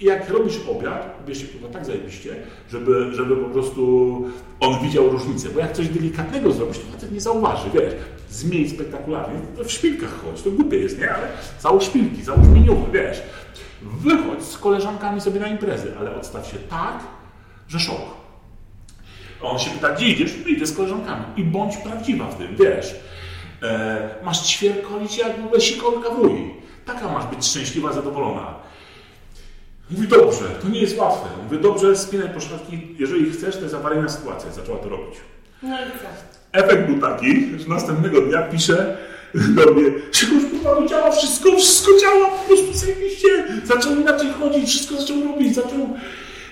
I 0.00 0.04
jak 0.04 0.30
robisz 0.30 0.56
obiad, 0.70 1.24
bierz 1.26 1.38
się 1.38 1.46
kurwa 1.46 1.68
tak 1.68 1.84
zajebiście, 1.86 2.36
żeby, 2.70 3.14
żeby 3.14 3.36
po 3.36 3.48
prostu 3.48 4.24
on 4.60 4.82
widział 4.82 5.08
różnicę. 5.10 5.48
Bo 5.48 5.60
jak 5.60 5.72
coś 5.72 5.88
delikatnego 5.88 6.52
zrobisz, 6.52 6.78
to 6.78 6.92
facet 6.92 7.12
nie 7.12 7.20
zauważy, 7.20 7.70
wiesz. 7.74 7.94
Zmień 8.30 8.68
spektakularnie. 8.68 9.40
W 9.64 9.72
szpilkach 9.72 10.22
chodź, 10.24 10.42
to 10.42 10.50
głupie 10.50 10.76
jest, 10.76 10.98
nie? 10.98 11.14
Ale 11.14 11.28
załóż 11.60 11.84
szpilki, 11.84 12.22
załóż 12.22 12.48
miniuchy, 12.48 12.92
wiesz. 12.92 13.22
Wychodź 13.82 14.42
z 14.42 14.58
koleżankami 14.58 15.20
sobie 15.20 15.40
na 15.40 15.48
imprezy, 15.48 15.92
ale 16.00 16.16
odstaw 16.16 16.46
się 16.46 16.58
tak, 16.58 16.98
że 17.68 17.80
szok. 17.80 18.00
On 19.42 19.58
się 19.58 19.70
pyta, 19.70 19.94
gdzie 19.94 20.08
idziesz? 20.08 20.32
No 20.42 20.48
idę 20.48 20.66
z 20.66 20.76
koleżankami. 20.76 21.24
I 21.36 21.44
bądź 21.44 21.76
prawdziwa 21.76 22.26
w 22.26 22.34
tym, 22.34 22.56
wiesz. 22.56 22.94
E, 23.62 24.14
masz 24.24 24.46
ćwierkolić 24.46 25.18
jak 25.18 25.32
sikorka 25.58 26.10
wuj. 26.10 26.54
Taka 26.86 27.12
masz 27.12 27.26
być 27.26 27.46
szczęśliwa, 27.46 27.92
zadowolona. 27.92 28.67
Mówi, 29.90 30.08
dobrze, 30.08 30.44
to 30.62 30.68
nie 30.68 30.80
jest 30.80 30.98
łatwe. 30.98 31.28
Mówi, 31.44 31.62
dobrze, 31.62 31.96
spinaj 31.96 32.28
poszlaki, 32.28 32.96
jeżeli 32.98 33.30
chcesz, 33.30 33.56
to 33.56 33.62
jest 33.62 33.74
awaryjna 33.74 34.08
sytuacja. 34.08 34.52
Zaczęła 34.52 34.78
to 34.78 34.88
robić. 34.88 35.14
No 35.62 35.76
i 35.80 35.90
co? 35.90 36.08
Efekt 36.52 36.86
był 36.86 37.00
taki, 37.00 37.58
że 37.58 37.68
następnego 37.68 38.20
dnia 38.20 38.42
pisze 38.42 38.96
do 39.34 39.74
mnie, 39.74 39.90
Krzykusz, 40.10 40.42
kurwa, 40.50 40.86
działa 40.86 41.10
wszystko, 41.10 41.56
wszystko 41.56 41.90
działa, 42.00 42.30
po 42.30 42.46
prostu 42.48 42.72
zajebiście. 42.72 43.28
Zaczął 43.64 43.96
inaczej 43.96 44.28
chodzić, 44.40 44.68
wszystko 44.68 44.96
zaczął 44.96 45.24
robić, 45.24 45.54
zaczął, 45.54 45.88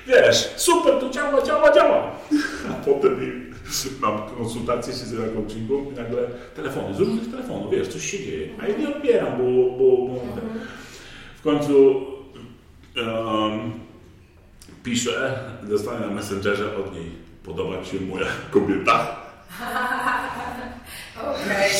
wiesz, 0.06 0.50
super, 0.56 1.00
to 1.00 1.10
działa, 1.10 1.42
działa, 1.42 1.72
działa. 1.72 2.10
A 2.70 2.84
potem 2.84 3.20
mam 4.00 4.22
konsultację 4.28 4.92
się 4.92 4.98
z 4.98 5.34
coachingą 5.34 5.90
i 5.90 5.94
nagle 5.94 6.18
telefony, 6.56 6.94
z 6.94 7.00
różnych 7.00 7.30
telefonów, 7.30 7.72
wiesz, 7.72 7.88
coś 7.88 8.10
się 8.10 8.18
dzieje. 8.18 8.48
A 8.62 8.68
ja 8.68 8.78
nie 8.78 8.96
odbieram, 8.96 9.32
bo, 9.38 9.70
bo, 9.70 9.96
bo 9.96 10.20
w 11.38 11.42
końcu 11.42 12.06
um, 12.96 13.72
piszę, 14.84 15.38
dostaję 15.62 16.00
na 16.00 16.06
Messengerze 16.06 16.76
od 16.76 16.94
niej, 16.94 17.10
podoba 17.44 17.82
Ci 17.82 17.90
się 17.98 18.04
moja 18.04 18.26
kobieta? 18.50 19.16
Okej. 21.20 21.70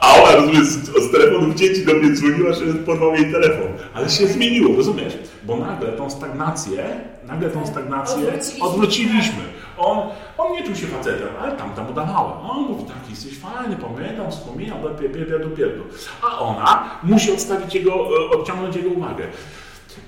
A 0.00 0.14
ona, 0.14 0.32
rozumiesz, 0.32 0.66
z 1.08 1.12
telefonów 1.12 1.54
dzieci 1.54 1.86
do 1.86 1.94
mnie 1.94 2.12
dzwoniła, 2.12 2.52
że 2.52 2.64
porwał 2.66 3.14
jej 3.14 3.32
telefon. 3.32 3.66
Ale 3.94 4.08
się 4.10 4.26
zmieniło, 4.26 4.76
rozumiesz? 4.76 5.18
Bo 5.42 5.56
nagle 5.56 5.92
tą 5.92 6.10
stagnację, 6.10 6.84
nagle 7.26 7.50
tą 7.50 7.66
stagnację 7.66 8.16
Odwróciliśmy. 8.16 8.66
odwróciliśmy. 8.66 9.42
On, 9.78 9.98
on 10.38 10.52
nie 10.52 10.64
czuł 10.64 10.74
się 10.74 10.86
facetem, 10.86 11.28
ale 11.42 11.52
tamta 11.52 11.84
mu 11.84 11.92
dawała. 11.92 12.40
On 12.40 12.62
mówi, 12.62 12.84
tak, 12.84 13.10
jesteś 13.10 13.38
fajny, 13.38 13.76
pamiętam, 13.76 14.30
wspominam, 14.30 14.82
do 14.82 14.90
pierdu, 14.90 15.50
pierdu. 15.50 15.82
A 16.22 16.38
ona 16.38 16.90
musi 17.02 17.32
odstawić 17.32 17.74
jego, 17.74 17.92
e, 17.92 18.38
odciągnąć 18.38 18.76
jego 18.76 18.90
uwagę. 18.90 19.26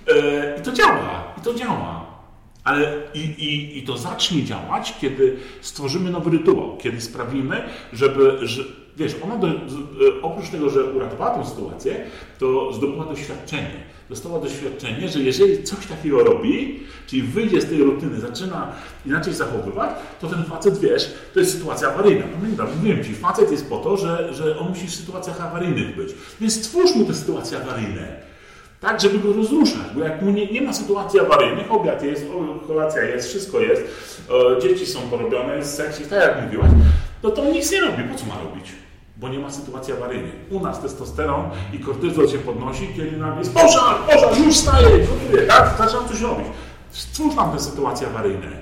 E, 0.09 0.59
I 0.61 0.63
to 0.63 0.73
działa, 0.73 1.35
i 1.39 1.41
to 1.41 1.55
działa. 1.55 2.13
Ale 2.65 2.95
i, 3.15 3.19
i, 3.19 3.79
i 3.79 3.83
to 3.83 3.99
zacznie 3.99 4.45
działać, 4.45 4.95
kiedy 5.01 5.37
stworzymy 5.61 6.11
nowy 6.11 6.31
rytuał, 6.31 6.77
kiedy 6.77 7.01
sprawimy, 7.01 7.63
żeby, 7.93 8.39
że, 8.43 8.63
wiesz, 8.97 9.15
ona 9.25 9.37
do, 9.37 9.49
oprócz 10.23 10.49
tego, 10.49 10.71
że 10.71 10.85
uratowała 10.85 11.39
tę 11.39 11.47
sytuację, 11.47 12.05
to 12.39 12.73
zdobyła 12.73 13.05
doświadczenie. 13.05 13.93
Dostała 14.09 14.41
doświadczenie, 14.41 15.09
że 15.09 15.21
jeżeli 15.21 15.63
coś 15.63 15.87
takiego 15.87 16.25
robi, 16.25 16.81
czyli 17.07 17.23
wyjdzie 17.23 17.61
z 17.61 17.67
tej 17.67 17.83
rutyny, 17.83 18.21
zaczyna 18.21 18.73
inaczej 19.07 19.35
zachowywać, 19.35 19.91
to 20.21 20.29
ten 20.29 20.45
facet, 20.45 20.79
wiesz, 20.79 21.15
to 21.35 21.41
jest 21.41 21.53
sytuacja 21.53 21.89
awaryjna. 21.89 22.25
Pamiętam, 22.41 22.67
mówiłem 22.77 23.05
Ci, 23.05 23.15
facet 23.15 23.51
jest 23.51 23.69
po 23.69 23.79
to, 23.79 23.97
że, 23.97 24.35
że 24.35 24.59
on 24.59 24.69
musi 24.69 24.87
w 24.87 24.95
sytuacjach 24.95 25.41
awaryjnych 25.41 25.97
być. 25.97 26.15
Więc 26.41 26.55
stwórz 26.55 26.95
mu 26.95 27.05
te 27.05 27.15
sytuacje 27.15 27.59
awaryjne. 27.59 28.32
Tak, 28.83 29.01
żeby 29.01 29.19
go 29.19 29.33
rozruszać, 29.33 29.83
bo 29.95 30.01
jak 30.01 30.23
mu 30.23 30.31
nie, 30.31 30.47
nie 30.47 30.63
ma 30.63 30.73
sytuacji 30.73 31.21
awaryjnych, 31.21 31.73
obiad 31.73 32.03
jest, 32.03 32.27
kolacja 32.67 33.03
jest, 33.03 33.29
wszystko 33.29 33.61
jest, 33.61 33.83
e, 34.57 34.63
dzieci 34.63 34.87
są 34.87 35.01
porobione, 35.01 35.57
jest 35.57 35.75
seks, 35.77 36.09
tak 36.09 36.21
jak 36.21 36.45
mówiłaś, 36.45 36.71
no 37.23 37.31
to 37.31 37.43
on 37.43 37.53
nic 37.53 37.73
nie 37.73 37.81
robi. 37.81 38.03
Po 38.03 38.19
co 38.19 38.27
ma 38.27 38.35
robić? 38.45 38.73
Bo 39.17 39.29
nie 39.29 39.39
ma 39.39 39.51
sytuacji 39.51 39.93
awaryjnej. 39.93 40.33
U 40.51 40.61
nas 40.61 40.81
testosteron 40.81 41.51
i 41.73 41.79
kortyzol 41.79 42.29
się 42.29 42.39
podnosi, 42.39 42.89
kiedy 42.97 43.17
nagle 43.17 43.39
jest 43.39 43.55
pożar, 43.55 43.97
pożar, 43.97 44.39
już 44.47 44.57
staje, 44.57 45.07
tak? 45.49 45.75
Zaczynam 45.79 46.09
coś 46.09 46.21
robić. 46.21 46.47
Stwórz 46.91 47.35
nam 47.35 47.53
te 47.53 47.59
sytuacje 47.59 48.07
awaryjne. 48.07 48.62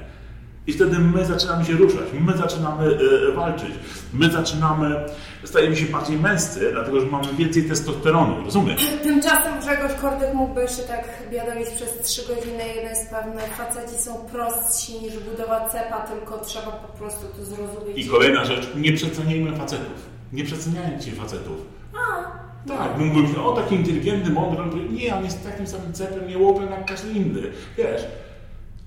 I 0.66 0.73
wtedy 0.73 0.99
my 0.99 1.27
zaczynamy 1.27 1.64
się 1.64 1.73
ruszać, 1.73 2.05
my 2.20 2.37
zaczynamy 2.37 2.87
y, 2.87 3.33
walczyć, 3.33 3.70
my 4.12 4.31
zaczynamy, 4.31 5.05
stajemy 5.44 5.77
się 5.77 5.87
bardziej 5.87 6.18
męscy, 6.18 6.70
dlatego 6.73 7.01
że 7.01 7.07
mamy 7.07 7.27
więcej 7.38 7.64
testosteronu, 7.64 8.44
rozumiesz? 8.44 8.90
Tymczasem 9.03 9.61
Grzegorz 9.61 9.94
Kordek 10.01 10.35
mógłby 10.35 10.62
jeszcze 10.62 10.83
tak 10.83 11.05
biadolić 11.31 11.68
przez 11.68 11.99
3 12.03 12.35
godziny. 12.35 12.68
Jeden 12.77 12.90
jest 12.90 13.11
pewny, 13.11 13.40
faceci 13.42 14.03
są 14.03 14.14
prostsi 14.16 14.92
niż 15.01 15.18
budowa 15.18 15.68
cepa, 15.68 16.01
tylko 16.01 16.38
trzeba 16.38 16.73
po 16.73 16.99
prostu 16.99 17.27
to 17.37 17.44
zrozumieć. 17.44 17.99
I 18.07 18.09
kolejna 18.09 18.44
rzecz, 18.44 18.68
nie 18.77 18.92
przeceniajmy 18.92 19.57
facetów. 19.57 20.11
Nie 20.33 20.44
przeceniajcie 20.44 21.12
facetów. 21.12 21.57
A, 21.94 22.23
tak, 22.68 22.99
mógłbym 22.99 23.44
o 23.44 23.53
taki 23.53 23.75
inteligentny, 23.75 24.31
mądry, 24.31 24.88
nie, 24.90 25.16
on 25.16 25.25
jest 25.25 25.44
takim 25.44 25.66
samym 25.66 25.92
cepem, 25.92 26.29
nie 26.29 26.38
łopem 26.38 26.70
jak 26.70 26.87
każdy 26.87 27.11
inny. 27.12 27.42
Wiesz, 27.79 28.03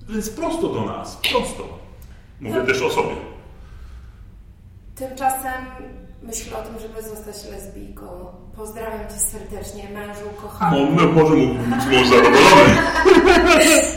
więc 0.08 0.30
prosto 0.30 0.68
do 0.68 0.84
nas, 0.84 1.16
prosto. 1.16 1.78
Mówię 2.40 2.58
no. 2.58 2.66
też 2.66 2.82
o 2.82 2.90
sobie. 2.90 3.16
Tymczasem 4.94 5.64
myślę 6.22 6.58
o 6.58 6.62
tym, 6.62 6.78
żeby 6.78 7.02
zostać 7.02 7.50
lesbijką. 7.50 8.04
Pozdrawiam 8.56 9.08
Cię 9.08 9.14
serdecznie, 9.14 9.88
mężu, 9.88 10.24
kochanku. 10.42 10.80
No, 10.80 11.02
no 11.02 11.12
może 11.12 11.34
mógł 11.34 11.54
być 11.54 11.86
mąż 11.86 12.08
zadowolony. 12.08 12.74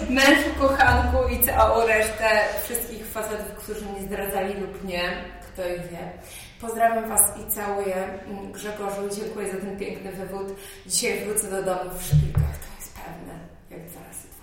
mężu, 0.19 0.49
kochanku 0.59 1.17
i 1.33 1.43
całą 1.43 1.87
resztę 1.87 2.29
wszystkich 2.63 3.05
facetów, 3.05 3.53
którzy 3.57 3.85
mnie 3.85 4.01
zdradzali 4.01 4.53
lub 4.53 4.83
nie, 4.83 5.03
kto 5.41 5.67
ich 5.67 5.91
wie. 5.91 6.11
Pozdrawiam 6.61 7.09
Was 7.09 7.21
i 7.37 7.51
całuję. 7.51 8.07
Grzegorzu, 8.53 9.01
dziękuję 9.15 9.51
za 9.51 9.57
ten 9.57 9.77
piękny 9.77 10.11
wywód. 10.11 10.47
Dzisiaj 10.87 11.25
wrócę 11.25 11.51
do 11.51 11.63
domu 11.63 11.89
w 11.97 12.03
szpilkach, 12.03 12.57
to 12.57 12.67
jest 12.79 12.95
pewne, 12.95 13.33
jak 13.69 13.89
zaraz 13.89 14.36